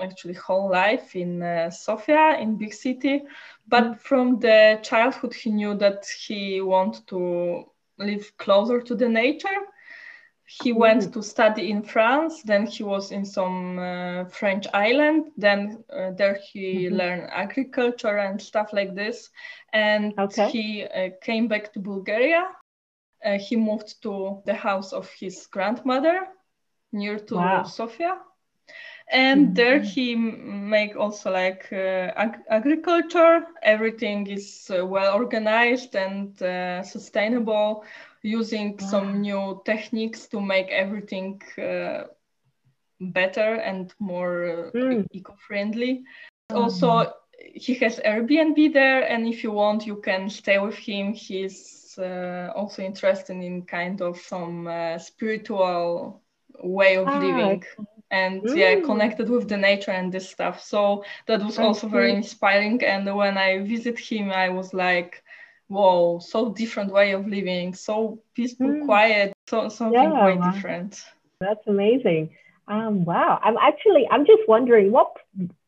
actually 0.00 0.34
whole 0.34 0.70
life 0.70 1.14
in 1.14 1.42
uh, 1.42 1.70
Sofia 1.70 2.36
in 2.38 2.56
big 2.56 2.74
city, 2.74 3.22
but 3.68 3.84
mm-hmm. 3.84 3.94
from 3.94 4.40
the 4.40 4.80
childhood 4.82 5.32
he 5.32 5.50
knew 5.50 5.74
that 5.74 6.04
he 6.26 6.60
wanted 6.60 7.06
to 7.06 7.64
live 7.98 8.36
closer 8.38 8.80
to 8.80 8.94
the 8.96 9.08
nature 9.08 9.60
he 10.62 10.70
mm-hmm. 10.70 10.80
went 10.80 11.12
to 11.12 11.22
study 11.22 11.70
in 11.70 11.82
France. 11.82 12.42
Then 12.42 12.66
he 12.66 12.84
was 12.84 13.10
in 13.10 13.24
some 13.24 13.78
uh, 13.78 14.24
French 14.26 14.66
island. 14.72 15.32
Then 15.36 15.82
uh, 15.92 16.12
there 16.12 16.38
he 16.52 16.86
mm-hmm. 16.86 16.96
learned 16.96 17.30
agriculture 17.32 18.18
and 18.18 18.40
stuff 18.40 18.72
like 18.72 18.94
this. 18.94 19.30
And 19.72 20.14
okay. 20.18 20.50
he 20.50 20.84
uh, 20.84 21.10
came 21.22 21.48
back 21.48 21.72
to 21.72 21.80
Bulgaria. 21.80 22.44
Uh, 23.24 23.38
he 23.38 23.56
moved 23.56 24.02
to 24.02 24.42
the 24.44 24.54
house 24.54 24.92
of 24.92 25.10
his 25.18 25.46
grandmother 25.46 26.28
near 26.92 27.18
to 27.18 27.34
wow. 27.36 27.64
Sofia. 27.64 28.18
And 29.10 29.46
mm-hmm. 29.46 29.54
there 29.54 29.80
he 29.80 30.14
make 30.14 30.96
also 30.96 31.32
like 31.32 31.68
uh, 31.72 32.12
ag- 32.16 32.44
agriculture. 32.48 33.44
Everything 33.62 34.28
is 34.28 34.70
uh, 34.70 34.86
well 34.86 35.14
organized 35.14 35.96
and 35.96 36.36
sustainable 36.86 37.84
using 38.24 38.78
some 38.78 39.20
new 39.20 39.60
techniques 39.64 40.26
to 40.28 40.40
make 40.40 40.68
everything 40.70 41.40
uh, 41.58 42.04
better 42.98 43.56
and 43.56 43.92
more 43.98 44.46
uh, 44.46 44.70
mm. 44.70 45.06
eco-friendly. 45.12 46.02
Mm. 46.50 46.56
Also, 46.56 47.12
he 47.38 47.74
has 47.74 48.00
Airbnb 48.00 48.72
there, 48.72 49.02
and 49.02 49.28
if 49.28 49.44
you 49.44 49.52
want, 49.52 49.86
you 49.86 49.96
can 49.96 50.30
stay 50.30 50.58
with 50.58 50.76
him. 50.76 51.12
He's 51.12 51.96
uh, 51.98 52.50
also 52.56 52.82
interested 52.82 53.36
in 53.36 53.62
kind 53.62 54.00
of 54.00 54.18
some 54.18 54.66
uh, 54.66 54.98
spiritual 54.98 56.22
way 56.62 56.96
of 56.96 57.08
ah, 57.08 57.18
living. 57.18 57.62
And 58.10 58.42
mm. 58.42 58.56
yeah, 58.56 58.80
connected 58.80 59.28
with 59.28 59.48
the 59.48 59.56
nature 59.56 59.90
and 59.90 60.12
this 60.12 60.30
stuff. 60.30 60.62
So 60.62 61.04
that 61.26 61.42
was 61.42 61.58
also 61.58 61.88
very 61.88 62.12
inspiring. 62.12 62.82
And 62.84 63.04
when 63.14 63.36
I 63.36 63.58
visit 63.64 63.98
him, 63.98 64.30
I 64.30 64.48
was 64.48 64.72
like, 64.72 65.23
whoa, 65.68 66.18
so 66.18 66.52
different 66.52 66.92
way 66.92 67.12
of 67.12 67.26
living, 67.26 67.74
so 67.74 68.20
peaceful, 68.34 68.68
mm. 68.68 68.84
quiet, 68.84 69.32
so 69.48 69.68
something 69.68 70.00
yeah, 70.00 70.10
quite 70.10 70.38
wow. 70.38 70.50
different. 70.50 71.02
That's 71.40 71.66
amazing. 71.66 72.30
Um, 72.68 73.04
wow. 73.04 73.40
I'm 73.42 73.56
actually 73.58 74.08
I'm 74.10 74.24
just 74.24 74.42
wondering 74.48 74.90
what 74.90 75.16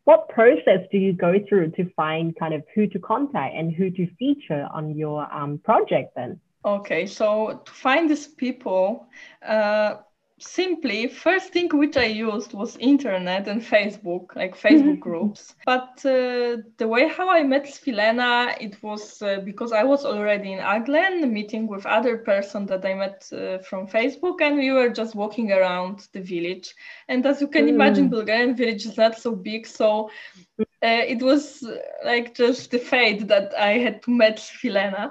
what 0.05 0.29
process 0.29 0.87
do 0.93 0.99
you 0.99 1.13
go 1.13 1.35
through 1.49 1.73
to 1.73 1.91
find 1.97 2.35
kind 2.37 2.55
of 2.55 2.63
who 2.75 2.87
to 2.87 2.99
contact 2.99 3.55
and 3.55 3.75
who 3.75 3.91
to 3.91 4.07
feature 4.19 4.69
on 4.73 4.97
your 4.97 5.33
um, 5.35 5.59
project 5.59 6.15
then? 6.15 6.41
Okay, 6.65 7.07
so 7.07 7.61
to 7.65 7.73
find 7.73 8.11
these 8.11 8.27
people, 8.27 9.07
uh, 9.47 9.97
simply 10.39 11.09
first 11.09 11.51
thing 11.51 11.69
which 11.71 11.97
i 11.97 12.05
used 12.05 12.53
was 12.53 12.77
internet 12.77 13.49
and 13.49 13.63
facebook 13.63 14.37
like 14.37 14.55
facebook 14.55 15.01
groups 15.01 15.55
but 15.65 15.93
uh, 16.05 16.59
the 16.77 16.87
way 16.87 17.09
how 17.09 17.31
i 17.31 17.43
met 17.43 17.65
svilena 17.65 18.55
it 18.61 18.77
was 18.83 19.23
uh, 19.23 19.41
because 19.47 19.73
i 19.73 19.83
was 19.83 20.05
already 20.05 20.53
in 20.53 20.59
aglen 20.59 21.31
meeting 21.31 21.67
with 21.67 21.87
other 21.87 22.19
person 22.19 22.67
that 22.67 22.85
i 22.85 22.93
met 22.93 23.27
uh, 23.33 23.57
from 23.59 23.87
facebook 23.87 24.43
and 24.43 24.59
we 24.59 24.71
were 24.71 24.91
just 24.91 25.15
walking 25.15 25.53
around 25.53 26.07
the 26.13 26.21
village 26.21 26.75
and 27.09 27.25
as 27.25 27.41
you 27.41 27.49
can 27.49 27.65
mm. 27.65 27.71
imagine 27.71 28.11
bulgarian 28.11 28.55
village 28.55 28.85
is 28.85 28.99
not 28.99 29.19
so 29.19 29.35
big 29.35 29.67
so 29.67 30.11
uh, 30.59 30.65
it 30.83 31.23
was 31.23 31.63
uh, 31.63 31.79
like 32.05 32.35
just 32.35 32.71
the 32.71 32.79
fate 32.79 33.27
that 33.27 33.55
i 33.59 33.79
had 33.79 34.03
to 34.03 34.11
meet 34.11 34.37
svilena 34.37 35.11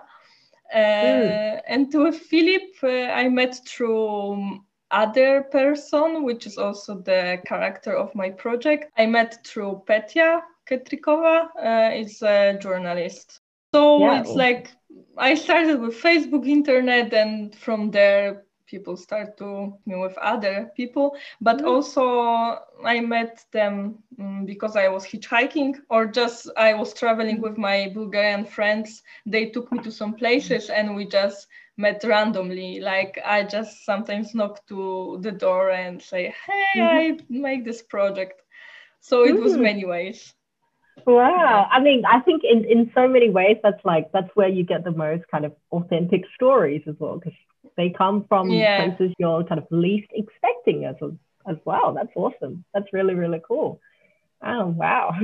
mm. 0.72 1.62
and 1.68 1.92
with 1.96 2.16
philip 2.16 2.76
i 2.84 3.28
met 3.28 3.60
through 3.66 4.62
other 4.92 5.44
person, 5.44 6.24
which 6.24 6.46
is 6.46 6.58
also 6.58 7.00
the 7.00 7.40
character 7.46 7.96
of 7.96 8.14
my 8.16 8.30
project, 8.30 8.92
I 8.98 9.06
met 9.06 9.46
through 9.46 9.84
Petya 9.88 10.42
Ketrikova. 10.70 11.50
Uh, 11.58 11.92
is 11.96 12.22
a 12.22 12.58
journalist. 12.60 13.42
So 13.74 14.00
yeah. 14.00 14.22
it's 14.22 14.30
like 14.30 14.72
I 15.18 15.36
started 15.36 15.82
with 15.82 16.02
Facebook, 16.02 16.48
internet, 16.48 17.14
and 17.14 17.54
from 17.56 17.92
there 17.92 18.46
people 18.68 18.98
start 18.98 19.38
to 19.38 19.78
meet 19.86 20.00
with 20.00 20.18
other 20.18 20.72
people. 20.76 21.16
But 21.42 21.58
mm-hmm. 21.58 21.68
also 21.68 22.60
I 22.84 23.00
met 23.00 23.46
them 23.52 24.00
um, 24.20 24.46
because 24.46 24.76
I 24.76 24.88
was 24.88 25.06
hitchhiking 25.06 25.76
or 25.90 26.06
just 26.06 26.50
I 26.58 26.74
was 26.74 26.94
traveling 26.94 27.42
with 27.42 27.58
my 27.58 27.92
Bulgarian 27.94 28.46
friends. 28.46 29.04
They 29.26 29.50
took 29.50 29.72
me 29.72 29.80
to 29.80 29.92
some 29.92 30.14
places 30.14 30.70
and 30.70 30.96
we 30.96 31.06
just 31.06 31.48
met 31.78 32.04
randomly. 32.04 32.80
Like 32.80 33.20
I 33.26 33.44
just 33.44 33.86
sometimes 33.86 34.34
knock 34.34 34.66
to 34.68 35.20
the 35.22 35.32
door 35.32 35.72
and 35.72 36.02
say, 36.02 36.34
"Hey, 36.46 36.80
mm-hmm. 36.80 36.98
I 36.98 37.18
make 37.30 37.66
this 37.66 37.82
project." 37.82 38.42
So 39.02 39.24
it 39.24 39.40
was 39.40 39.56
many 39.56 39.86
ways. 39.86 40.34
Wow. 41.06 41.68
I 41.72 41.80
mean, 41.80 42.04
I 42.06 42.22
think 42.22 42.44
in, 42.44 42.66
in 42.66 42.92
so 42.96 43.08
many 43.08 43.30
ways, 43.30 43.58
that's 43.62 43.84
like, 43.84 44.12
that's 44.12 44.30
where 44.34 44.48
you 44.48 44.64
get 44.64 44.84
the 44.84 44.92
most 44.92 45.24
kind 45.30 45.46
of 45.46 45.54
authentic 45.72 46.24
stories 46.34 46.82
as 46.88 46.96
well, 46.98 47.20
because 47.20 47.38
they 47.78 47.90
come 47.90 48.26
from 48.28 48.50
yeah. 48.50 48.86
places 48.86 49.14
you're 49.20 49.44
kind 49.44 49.60
of 49.60 49.68
least 49.70 50.08
expecting 50.12 50.86
as, 50.86 50.96
as 51.48 51.58
well. 51.66 51.94
That's 51.94 52.16
awesome. 52.16 52.64
That's 52.74 52.92
really, 52.94 53.14
really 53.14 53.42
cool. 53.48 53.80
Oh, 54.44 54.68
wow. 54.68 55.12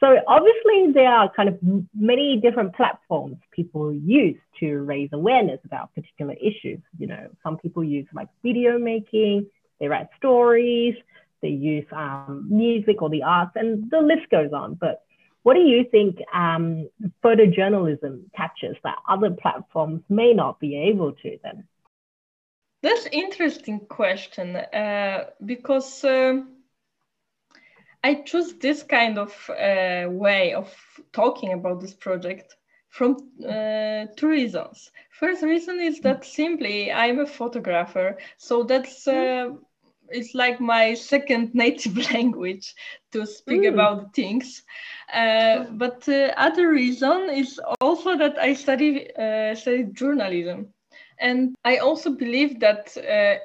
so 0.00 0.16
obviously 0.26 0.92
there 0.92 1.08
are 1.08 1.30
kind 1.34 1.48
of 1.48 1.58
many 1.94 2.40
different 2.40 2.74
platforms 2.74 3.36
people 3.52 3.92
use 3.92 4.38
to 4.60 4.78
raise 4.78 5.10
awareness 5.12 5.60
about 5.64 5.94
particular 5.94 6.34
issues. 6.34 6.80
You 6.98 7.06
know, 7.08 7.28
some 7.42 7.58
people 7.58 7.84
use 7.84 8.06
like 8.12 8.28
video 8.42 8.78
making, 8.78 9.46
they 9.78 9.88
write 9.88 10.08
stories, 10.16 10.94
they 11.42 11.48
use 11.48 11.84
um, 11.92 12.46
music 12.48 13.02
or 13.02 13.10
the 13.10 13.22
arts, 13.22 13.52
and 13.56 13.90
the 13.90 14.00
list 14.00 14.30
goes 14.30 14.52
on. 14.52 14.74
But 14.74 15.02
what 15.42 15.54
do 15.54 15.60
you 15.60 15.84
think 15.90 16.18
um, 16.32 16.88
photojournalism 17.22 18.22
catches 18.34 18.76
that 18.84 18.96
other 19.08 19.30
platforms 19.30 20.02
may 20.08 20.32
not 20.32 20.60
be 20.60 20.76
able 20.76 21.12
to 21.12 21.38
then? 21.42 21.64
That's 22.82 23.06
interesting 23.06 23.80
question 23.80 24.56
uh, 24.56 25.30
because 25.44 26.04
uh, 26.04 26.42
I 28.04 28.14
choose 28.14 28.54
this 28.54 28.82
kind 28.82 29.18
of 29.18 29.50
uh, 29.50 30.08
way 30.10 30.54
of 30.54 30.72
talking 31.12 31.52
about 31.52 31.80
this 31.80 31.94
project 31.94 32.56
from 32.88 33.16
uh, 33.48 34.06
two 34.16 34.28
reasons. 34.28 34.90
First 35.10 35.42
reason 35.42 35.80
is 35.80 36.00
that 36.00 36.24
simply 36.24 36.92
I'm 36.92 37.20
a 37.20 37.26
photographer, 37.26 38.18
so 38.36 38.64
that's 38.64 39.08
uh, 39.08 39.50
it's 40.08 40.34
like 40.34 40.60
my 40.60 40.94
second 40.94 41.54
native 41.54 41.96
language 42.12 42.74
to 43.12 43.26
speak 43.26 43.62
mm. 43.62 43.72
about 43.72 44.14
things. 44.14 44.62
Uh, 45.12 45.64
but 45.70 46.02
the 46.02 46.38
other 46.38 46.68
reason 46.68 47.30
is 47.30 47.60
also 47.80 48.18
that 48.18 48.38
I 48.38 48.52
study 48.54 49.08
uh, 49.16 49.54
studied 49.54 49.94
journalism, 49.94 50.74
and 51.18 51.54
I 51.64 51.76
also 51.78 52.10
believe 52.10 52.60
that 52.60 52.96
uh, 52.98 53.38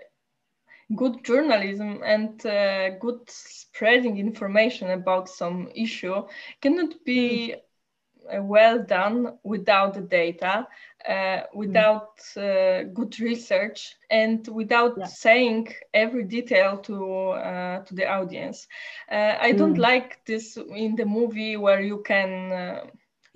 good 0.96 1.24
journalism 1.24 2.02
and 2.04 2.46
uh, 2.46 2.90
good 3.00 3.20
spreading 3.28 4.18
information 4.18 4.92
about 4.92 5.28
some 5.30 5.70
issue 5.76 6.24
cannot 6.62 6.94
be 7.06 7.54
uh, 7.54 8.42
well 8.42 8.84
done 8.84 9.38
without 9.44 9.94
the 9.94 10.02
data, 10.02 10.68
uh, 11.08 11.42
without 11.54 12.20
uh, 12.36 12.84
good 12.94 13.20
research, 13.20 13.96
and 14.10 14.48
without 14.48 14.96
yeah. 14.98 15.06
saying 15.06 15.74
every 15.94 16.24
detail 16.24 16.78
to 16.78 17.30
uh, 17.30 17.84
to 17.84 17.96
the 17.96 18.06
audience. 18.06 18.68
Uh, 19.12 19.36
I 19.40 19.52
don't 19.54 19.76
mm. 19.76 19.82
like 19.82 20.26
this 20.26 20.58
in 20.58 20.96
the 20.96 21.06
movie 21.06 21.58
where 21.58 21.82
you 21.82 22.02
can 22.04 22.52
uh, 22.52 22.86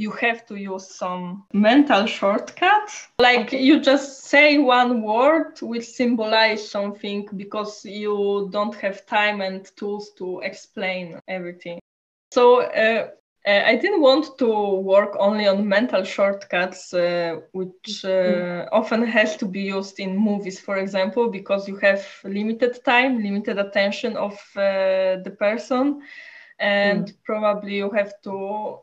you 0.02 0.12
have 0.12 0.46
to 0.48 0.56
use 0.56 0.88
some 0.90 1.44
mental 1.54 2.06
shortcut. 2.08 2.90
Like 3.20 3.52
you 3.52 3.80
just 3.80 4.24
say 4.24 4.58
one 4.58 5.04
word 5.04 5.62
which 5.62 5.86
symbolize 5.86 6.68
something 6.68 7.30
because 7.36 7.86
you 7.86 8.50
don't 8.52 8.76
have 8.76 9.06
time 9.06 9.42
and 9.42 9.70
tools 9.78 10.12
to 10.18 10.40
explain 10.40 11.20
everything. 11.28 11.80
So 12.32 12.62
uh, 12.62 13.10
uh, 13.48 13.64
I 13.66 13.76
didn't 13.76 14.02
want 14.02 14.38
to 14.40 14.52
work 14.94 15.16
only 15.20 15.48
on 15.48 15.68
mental 15.68 16.04
shortcuts, 16.04 16.94
uh, 16.94 17.42
which 17.52 18.06
uh, 18.06 18.08
mm. 18.08 18.70
often 18.72 19.04
has 19.04 19.36
to 19.38 19.46
be 19.46 19.62
used 19.62 20.00
in 20.00 20.18
movies, 20.18 20.60
for 20.60 20.78
example, 20.78 21.30
because 21.30 21.68
you 21.68 21.78
have 21.78 22.06
limited 22.24 22.84
time, 22.86 23.24
limited 23.24 23.58
attention 23.58 24.16
of 24.16 24.34
uh, 24.56 25.18
the 25.26 25.36
person, 25.40 26.02
and 26.60 27.08
mm. 27.08 27.14
probably 27.24 27.76
you 27.78 27.90
have 27.90 28.14
to 28.24 28.80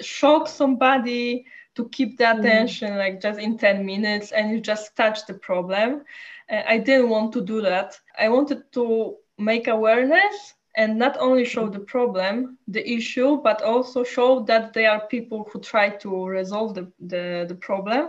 shock 0.00 0.48
somebody 0.48 1.44
to 1.74 1.88
keep 1.90 2.16
the 2.18 2.24
mm. 2.24 2.38
attention 2.38 2.92
mm. 2.92 2.98
like 2.98 3.20
just 3.20 3.38
in 3.38 3.56
10 3.58 3.84
minutes 3.84 4.32
and 4.32 4.50
you 4.50 4.60
just 4.60 4.96
touch 4.96 5.26
the 5.26 5.34
problem 5.34 6.02
uh, 6.50 6.62
i 6.66 6.78
didn't 6.78 7.08
want 7.08 7.32
to 7.32 7.40
do 7.40 7.60
that 7.60 7.98
i 8.18 8.28
wanted 8.28 8.62
to 8.72 9.16
make 9.38 9.68
awareness 9.68 10.54
and 10.76 10.98
not 10.98 11.16
only 11.18 11.44
show 11.44 11.68
the 11.68 11.80
problem 11.80 12.58
the 12.68 12.90
issue 12.90 13.40
but 13.42 13.62
also 13.62 14.02
show 14.04 14.40
that 14.40 14.72
there 14.72 14.90
are 14.90 15.06
people 15.08 15.48
who 15.50 15.60
try 15.60 15.88
to 15.88 16.26
resolve 16.26 16.74
the, 16.74 16.90
the, 17.00 17.44
the 17.48 17.54
problem 17.54 18.08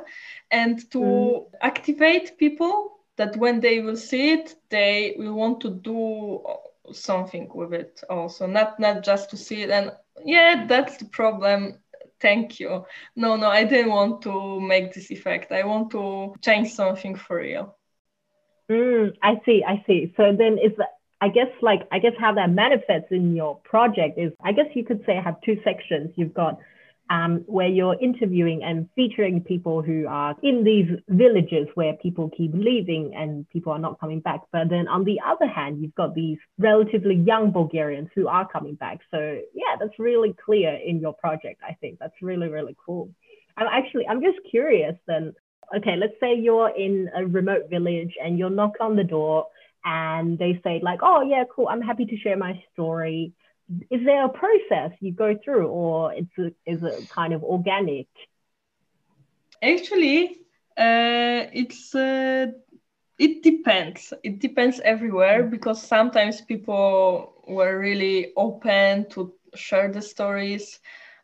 and 0.51 0.89
to 0.91 0.99
mm. 0.99 1.45
activate 1.61 2.37
people 2.37 2.93
that 3.17 3.35
when 3.37 3.59
they 3.59 3.79
will 3.79 3.97
see 3.97 4.31
it 4.31 4.55
they 4.69 5.15
will 5.17 5.33
want 5.33 5.59
to 5.59 5.69
do 5.69 6.41
something 6.91 7.49
with 7.53 7.73
it 7.73 8.01
also 8.09 8.45
not 8.45 8.79
not 8.79 9.03
just 9.03 9.29
to 9.29 9.37
see 9.37 9.61
it 9.61 9.69
and 9.69 9.91
yeah, 10.25 10.65
that's 10.67 10.97
the 10.97 11.05
problem. 11.05 11.79
Thank 12.19 12.59
you. 12.59 12.85
No, 13.15 13.35
no, 13.35 13.47
I 13.47 13.63
didn't 13.63 13.91
want 13.91 14.21
to 14.23 14.59
make 14.59 14.93
this 14.93 15.11
effect. 15.11 15.51
I 15.51 15.63
want 15.63 15.91
to 15.91 16.33
change 16.41 16.73
something 16.73 17.15
for 17.15 17.37
real. 17.37 17.75
Mm, 18.71 19.13
I 19.21 19.39
see, 19.45 19.63
I 19.65 19.83
see. 19.85 20.13
So 20.17 20.35
then 20.35 20.57
is 20.57 20.73
that 20.77 20.89
I 21.21 21.29
guess 21.29 21.47
like 21.61 21.87
I 21.91 21.99
guess 21.99 22.13
how 22.19 22.33
that 22.33 22.49
manifests 22.49 23.11
in 23.11 23.35
your 23.35 23.57
project 23.57 24.17
is 24.17 24.31
I 24.43 24.51
guess 24.51 24.67
you 24.73 24.83
could 24.83 25.03
say 25.05 25.17
I 25.17 25.21
have 25.21 25.41
two 25.41 25.59
sections. 25.63 26.11
You've 26.15 26.33
got 26.33 26.59
um, 27.09 27.43
where 27.45 27.67
you're 27.67 27.97
interviewing 28.01 28.63
and 28.63 28.89
featuring 28.95 29.41
people 29.41 29.81
who 29.81 30.07
are 30.07 30.35
in 30.43 30.63
these 30.63 30.87
villages 31.07 31.67
where 31.75 31.93
people 31.93 32.29
keep 32.35 32.51
leaving 32.53 33.13
and 33.15 33.47
people 33.49 33.71
are 33.71 33.79
not 33.79 33.99
coming 33.99 34.19
back. 34.19 34.41
But 34.51 34.69
then 34.69 34.87
on 34.87 35.03
the 35.03 35.19
other 35.25 35.47
hand, 35.47 35.81
you've 35.81 35.95
got 35.95 36.15
these 36.15 36.37
relatively 36.57 37.15
young 37.15 37.51
Bulgarians 37.51 38.09
who 38.13 38.27
are 38.27 38.47
coming 38.47 38.75
back. 38.75 38.99
So 39.11 39.39
yeah, 39.53 39.75
that's 39.79 39.97
really 39.99 40.35
clear 40.45 40.73
in 40.73 40.99
your 40.99 41.13
project. 41.13 41.61
I 41.67 41.73
think 41.79 41.99
that's 41.99 42.21
really, 42.21 42.49
really 42.49 42.75
cool. 42.85 43.09
I'm 43.55 43.67
actually, 43.67 44.07
I'm 44.07 44.21
just 44.21 44.39
curious 44.49 44.95
then. 45.07 45.33
Okay, 45.75 45.97
let's 45.97 46.13
say 46.21 46.33
you're 46.33 46.69
in 46.69 47.09
a 47.13 47.25
remote 47.25 47.69
village 47.69 48.13
and 48.23 48.39
you're 48.39 48.49
knocked 48.49 48.79
on 48.79 48.95
the 48.95 49.03
door 49.03 49.47
and 49.83 50.39
they 50.39 50.61
say 50.63 50.79
like, 50.81 50.99
oh 51.03 51.21
yeah, 51.21 51.43
cool, 51.53 51.67
I'm 51.67 51.81
happy 51.81 52.05
to 52.05 52.17
share 52.17 52.37
my 52.37 52.61
story 52.73 53.33
is 53.89 54.05
there 54.05 54.25
a 54.25 54.29
process 54.29 54.91
you 54.99 55.11
go 55.11 55.37
through 55.43 55.67
or 55.67 56.13
it's 56.13 56.37
a, 56.37 56.51
is 56.65 56.83
it 56.83 57.09
kind 57.09 57.33
of 57.33 57.43
organic 57.43 58.07
actually 59.61 60.41
uh, 60.77 61.49
it's 61.53 61.93
uh, 61.95 62.47
it 63.17 63.43
depends 63.43 64.13
it 64.23 64.39
depends 64.39 64.79
everywhere 64.81 65.43
mm. 65.43 65.49
because 65.49 65.81
sometimes 65.81 66.41
people 66.41 67.33
were 67.47 67.79
really 67.79 68.31
open 68.37 69.09
to 69.09 69.33
share 69.55 69.91
the 69.91 70.01
stories 70.01 70.79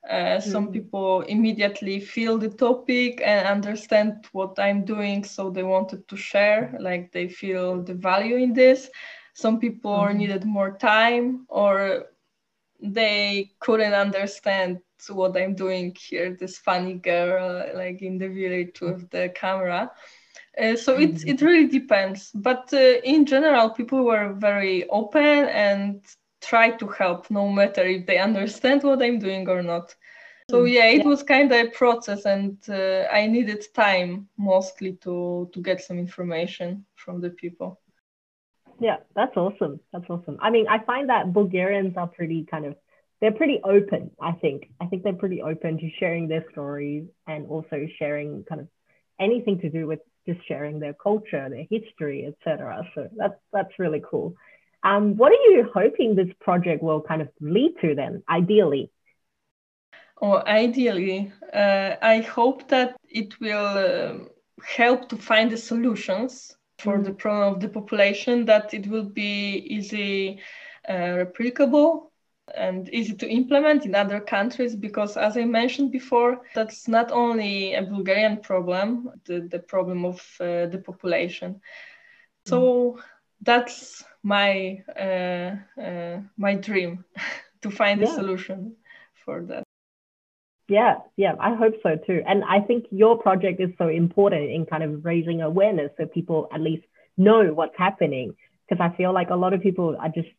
uh, 0.09 0.39
some 0.39 0.67
mm. 0.67 0.73
people 0.73 1.21
immediately 1.21 1.99
feel 1.99 2.37
the 2.37 2.49
topic 2.49 3.21
and 3.23 3.47
understand 3.47 4.25
what 4.33 4.57
i'm 4.59 4.83
doing 4.83 5.23
so 5.23 5.49
they 5.49 5.63
wanted 5.63 6.05
to 6.07 6.17
share 6.17 6.75
like 6.79 7.11
they 7.13 7.27
feel 7.27 7.81
the 7.83 7.93
value 7.93 8.35
in 8.35 8.53
this 8.53 8.89
some 9.33 9.59
people 9.59 9.97
mm. 9.97 10.15
needed 10.15 10.43
more 10.43 10.71
time 10.77 11.45
or 11.47 12.07
they 12.83 13.51
couldn't 13.59 13.93
understand 13.93 14.79
what 15.09 15.37
I'm 15.37 15.55
doing 15.55 15.95
here, 15.99 16.35
this 16.39 16.57
funny 16.57 16.95
girl 16.95 17.71
like 17.75 18.01
in 18.01 18.17
the 18.17 18.27
village 18.27 18.79
with 18.81 19.09
the 19.09 19.31
camera. 19.33 19.91
Uh, 20.61 20.75
so 20.75 20.97
it, 20.97 21.25
it 21.25 21.41
really 21.41 21.67
depends. 21.67 22.31
But 22.35 22.71
uh, 22.73 23.01
in 23.03 23.25
general, 23.25 23.71
people 23.71 24.03
were 24.03 24.33
very 24.33 24.87
open 24.89 25.23
and 25.23 26.03
try 26.41 26.71
to 26.71 26.87
help 26.87 27.31
no 27.31 27.49
matter 27.49 27.83
if 27.83 28.05
they 28.05 28.17
understand 28.17 28.83
what 28.83 29.01
I'm 29.01 29.19
doing 29.19 29.49
or 29.49 29.63
not. 29.63 29.95
So 30.51 30.63
mm, 30.63 30.73
yeah, 30.73 30.87
it 30.87 30.99
yeah. 30.99 31.07
was 31.07 31.23
kind 31.23 31.51
of 31.51 31.67
a 31.67 31.69
process, 31.71 32.25
and 32.25 32.57
uh, 32.69 33.07
I 33.11 33.27
needed 33.27 33.63
time 33.73 34.27
mostly 34.37 34.93
to 35.03 35.49
to 35.53 35.61
get 35.61 35.81
some 35.81 35.97
information 35.97 36.85
from 36.95 37.21
the 37.21 37.29
people. 37.29 37.79
Yeah, 38.79 38.97
that's 39.15 39.35
awesome. 39.37 39.79
That's 39.91 40.05
awesome. 40.09 40.37
I 40.41 40.49
mean, 40.49 40.67
I 40.67 40.83
find 40.83 41.09
that 41.09 41.33
Bulgarians 41.33 41.95
are 41.97 42.07
pretty 42.07 42.45
kind 42.49 42.65
of 42.65 42.75
they're 43.21 43.31
pretty 43.31 43.61
open. 43.63 44.11
I 44.21 44.33
think 44.33 44.69
I 44.81 44.87
think 44.87 45.03
they're 45.03 45.13
pretty 45.13 45.41
open 45.41 45.77
to 45.77 45.89
sharing 45.99 46.27
their 46.27 46.45
stories 46.51 47.07
and 47.27 47.47
also 47.47 47.87
sharing 47.97 48.43
kind 48.43 48.61
of 48.61 48.67
anything 49.19 49.59
to 49.59 49.69
do 49.69 49.87
with 49.87 49.99
just 50.27 50.45
sharing 50.47 50.79
their 50.79 50.93
culture, 50.93 51.47
their 51.49 51.65
history, 51.69 52.25
etc. 52.27 52.85
So 52.95 53.07
that's 53.15 53.39
that's 53.51 53.79
really 53.79 54.01
cool. 54.09 54.35
Um, 54.83 55.15
what 55.15 55.31
are 55.31 55.51
you 55.51 55.69
hoping 55.73 56.15
this 56.15 56.33
project 56.41 56.83
will 56.83 57.01
kind 57.01 57.21
of 57.21 57.29
lead 57.39 57.75
to 57.81 57.95
then, 57.95 58.23
ideally? 58.29 58.91
Or 60.17 60.47
ideally, 60.47 61.31
uh, 61.53 61.95
I 62.01 62.19
hope 62.19 62.67
that 62.69 62.97
it 63.09 63.39
will 63.39 63.77
uh, 63.77 64.13
help 64.65 65.07
to 65.09 65.17
find 65.17 65.49
the 65.51 65.57
solutions 65.57 66.55
for 66.77 67.01
the 67.01 67.13
problem 67.13 67.53
of 67.53 67.61
the 67.61 67.69
population, 67.69 68.45
that 68.45 68.73
it 68.73 68.87
will 68.87 69.05
be 69.05 69.57
easy 69.69 70.39
uh, 70.87 71.23
replicable 71.25 72.09
and 72.55 72.89
easy 72.89 73.13
to 73.13 73.29
implement 73.29 73.85
in 73.85 73.95
other 73.95 74.19
countries 74.19 74.75
because 74.75 75.15
as 75.15 75.37
i 75.37 75.45
mentioned 75.45 75.91
before 75.91 76.41
that's 76.53 76.87
not 76.87 77.11
only 77.11 77.73
a 77.73 77.81
bulgarian 77.81 78.37
problem 78.37 79.09
the, 79.25 79.47
the 79.49 79.59
problem 79.59 80.03
of 80.03 80.19
uh, 80.41 80.65
the 80.67 80.81
population 80.85 81.61
so 82.45 82.99
that's 83.41 84.03
my 84.23 84.83
uh, 84.99 85.55
uh, 85.81 86.19
my 86.37 86.55
dream 86.55 87.05
to 87.61 87.71
find 87.71 88.01
yeah. 88.01 88.07
a 88.07 88.13
solution 88.13 88.75
for 89.23 89.43
that 89.43 89.63
yeah 90.73 90.95
yeah 91.23 91.33
i 91.39 91.53
hope 91.61 91.73
so 91.83 91.91
too 92.07 92.19
and 92.27 92.43
i 92.55 92.59
think 92.67 92.85
your 92.91 93.13
project 93.25 93.59
is 93.59 93.69
so 93.77 93.87
important 93.87 94.49
in 94.49 94.65
kind 94.65 94.83
of 94.83 95.05
raising 95.05 95.41
awareness 95.41 95.91
so 95.97 96.05
people 96.05 96.47
at 96.53 96.61
least 96.61 96.83
know 97.17 97.41
what's 97.53 97.77
happening 97.77 98.27
because 98.63 98.81
i 98.87 98.95
feel 98.97 99.13
like 99.13 99.29
a 99.29 99.35
lot 99.43 99.53
of 99.53 99.61
people 99.61 99.95
are 99.99 100.09
just 100.09 100.29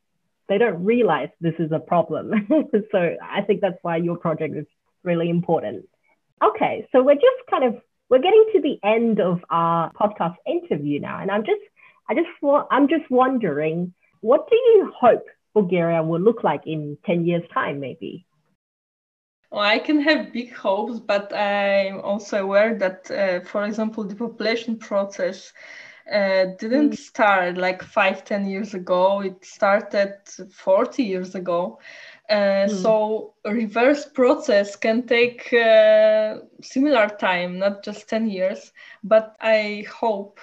they 0.48 0.58
don't 0.58 0.84
realize 0.84 1.28
this 1.40 1.54
is 1.58 1.72
a 1.72 1.78
problem. 1.78 2.32
so 2.92 3.16
I 3.22 3.42
think 3.42 3.60
that's 3.60 3.78
why 3.82 3.96
your 3.96 4.16
project 4.16 4.56
is 4.56 4.66
really 5.02 5.30
important. 5.30 5.86
Okay, 6.42 6.86
so 6.92 7.02
we're 7.02 7.14
just 7.14 7.50
kind 7.50 7.64
of 7.64 7.80
we're 8.10 8.18
getting 8.18 8.44
to 8.52 8.60
the 8.60 8.78
end 8.86 9.20
of 9.20 9.40
our 9.50 9.90
podcast 9.92 10.36
interview 10.46 11.00
now, 11.00 11.20
and 11.20 11.30
I'm 11.30 11.44
just 11.44 11.62
I 12.08 12.14
just 12.14 12.28
I'm 12.70 12.88
just 12.88 13.10
wondering, 13.10 13.94
what 14.20 14.48
do 14.50 14.56
you 14.56 14.92
hope 14.98 15.24
Bulgaria 15.54 16.02
will 16.02 16.20
look 16.20 16.44
like 16.44 16.62
in 16.66 16.98
ten 17.06 17.24
years' 17.24 17.48
time, 17.52 17.80
maybe? 17.80 18.26
Well, 19.54 19.62
I 19.62 19.78
can 19.78 20.00
have 20.00 20.32
big 20.32 20.52
hopes, 20.52 20.98
but 20.98 21.32
I'm 21.32 22.00
also 22.00 22.42
aware 22.42 22.74
that, 22.74 23.08
uh, 23.08 23.38
for 23.46 23.64
example, 23.64 24.02
the 24.02 24.16
population 24.16 24.76
process 24.76 25.52
uh, 26.12 26.46
didn't 26.58 26.90
mm. 26.90 26.98
start 26.98 27.56
like 27.56 27.80
five 27.80 28.24
ten 28.24 28.46
years 28.46 28.74
ago 28.74 29.22
it 29.22 29.42
started 29.42 30.18
40 30.50 31.02
years 31.02 31.34
ago 31.34 31.78
uh, 32.28 32.34
mm. 32.34 32.82
so 32.82 33.32
reverse 33.46 34.04
process 34.04 34.76
can 34.76 35.06
take 35.06 35.50
uh, 35.54 36.40
similar 36.60 37.08
time 37.08 37.58
not 37.58 37.82
just 37.82 38.06
10 38.06 38.28
years 38.28 38.70
but 39.02 39.34
i 39.40 39.82
hope 39.90 40.40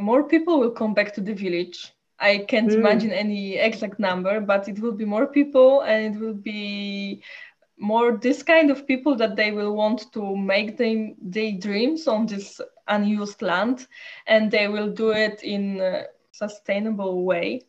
more 0.00 0.24
people 0.24 0.58
will 0.58 0.72
come 0.72 0.92
back 0.92 1.14
to 1.14 1.20
the 1.20 1.34
village 1.34 1.92
i 2.18 2.38
can't 2.38 2.70
mm. 2.70 2.78
imagine 2.78 3.12
any 3.12 3.54
exact 3.54 4.00
number 4.00 4.40
but 4.40 4.66
it 4.66 4.80
will 4.80 4.90
be 4.90 5.04
more 5.04 5.28
people 5.28 5.82
and 5.82 6.16
it 6.16 6.18
will 6.18 6.34
be 6.34 7.22
more 7.78 8.16
this 8.16 8.42
kind 8.42 8.70
of 8.70 8.86
people 8.86 9.14
that 9.16 9.36
they 9.36 9.52
will 9.52 9.74
want 9.74 10.12
to 10.12 10.36
make 10.36 10.76
them 10.76 11.14
their 11.20 11.52
dreams 11.52 12.06
on 12.08 12.26
this 12.26 12.60
unused 12.88 13.42
land 13.42 13.86
and 14.26 14.50
they 14.50 14.68
will 14.68 14.90
do 14.90 15.10
it 15.10 15.42
in 15.42 15.80
a 15.80 16.04
sustainable 16.32 17.24
way. 17.24 17.62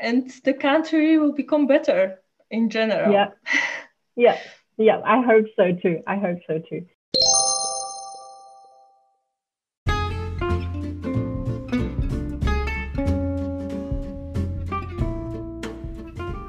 And 0.00 0.30
the 0.44 0.54
country 0.54 1.18
will 1.18 1.32
become 1.32 1.66
better 1.66 2.20
in 2.50 2.70
general. 2.70 3.12
Yeah. 3.12 3.30
Yeah. 4.16 4.36
Yeah 4.78 5.00
i 5.04 5.22
hope 5.22 5.46
so 5.54 5.72
too. 5.80 6.02
I 6.08 6.16
hope 6.16 6.38
so 6.48 6.58
too. 6.58 6.84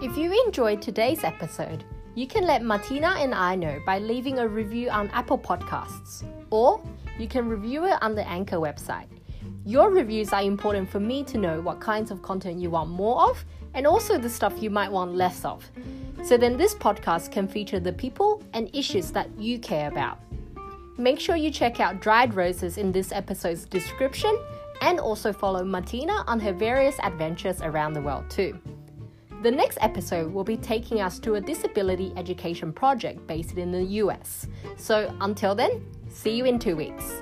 If 0.02 0.18
you 0.18 0.44
enjoyed 0.48 0.82
today's 0.82 1.24
episode 1.24 1.86
you 2.20 2.28
can 2.28 2.46
let 2.46 2.62
Martina 2.62 3.16
and 3.18 3.34
I 3.34 3.56
know 3.56 3.82
by 3.86 4.00
leaving 4.00 4.40
a 4.40 4.48
review 4.48 4.90
on 4.90 5.08
Apple 5.12 5.38
Podcasts, 5.38 6.26
or 6.50 6.84
you 7.18 7.30
can 7.30 7.48
review 7.48 7.86
it 7.86 7.98
on 8.02 8.14
the 8.14 8.28
Anchor 8.28 8.58
website. 8.58 9.08
Your 9.66 9.90
reviews 9.90 10.34
are 10.34 10.42
important 10.42 10.90
for 10.90 11.00
me 11.00 11.24
to 11.24 11.38
know 11.38 11.62
what 11.62 11.80
kinds 11.80 12.12
of 12.12 12.22
content 12.22 12.60
you 12.60 12.72
want 12.72 12.90
more 12.90 13.30
of 13.30 13.46
and 13.74 13.88
also 13.88 14.18
the 14.18 14.30
stuff 14.30 14.62
you 14.62 14.70
might 14.70 14.92
want 14.92 15.16
less 15.16 15.46
of. 15.46 15.66
So 16.22 16.36
then 16.36 16.58
this 16.58 16.76
podcast 16.76 17.32
can 17.32 17.48
feature 17.48 17.80
the 17.80 17.94
people 17.94 18.44
and 18.52 18.70
issues 18.76 19.12
that 19.14 19.30
you 19.38 19.58
care 19.58 19.88
about. 19.88 20.20
Make 20.98 21.22
sure 21.22 21.38
you 21.38 21.52
check 21.52 21.80
out 21.80 22.02
Dried 22.02 22.34
Roses 22.34 22.78
in 22.78 22.92
this 22.92 23.14
episode's 23.14 23.64
description 23.64 24.38
and 24.82 25.00
also 25.00 25.32
follow 25.32 25.64
Martina 25.64 26.26
on 26.28 26.42
her 26.42 26.52
various 26.52 27.00
adventures 27.02 27.62
around 27.62 27.94
the 27.94 28.02
world 28.02 28.30
too. 28.30 28.60
The 29.42 29.52
next 29.52 29.78
episode 29.80 30.34
will 30.34 30.44
be 30.44 30.58
taking 30.58 31.00
us 31.00 31.18
to 31.20 31.36
a 31.36 31.42
disability 31.42 32.12
education 32.18 32.74
project 32.74 33.26
based 33.26 33.58
in 33.58 33.72
the 33.72 33.84
US. 34.04 34.48
So 34.76 35.16
until 35.22 35.56
then, 35.56 35.86
see 36.10 36.36
you 36.36 36.44
in 36.44 36.60
two 36.60 36.76
weeks. 36.76 37.22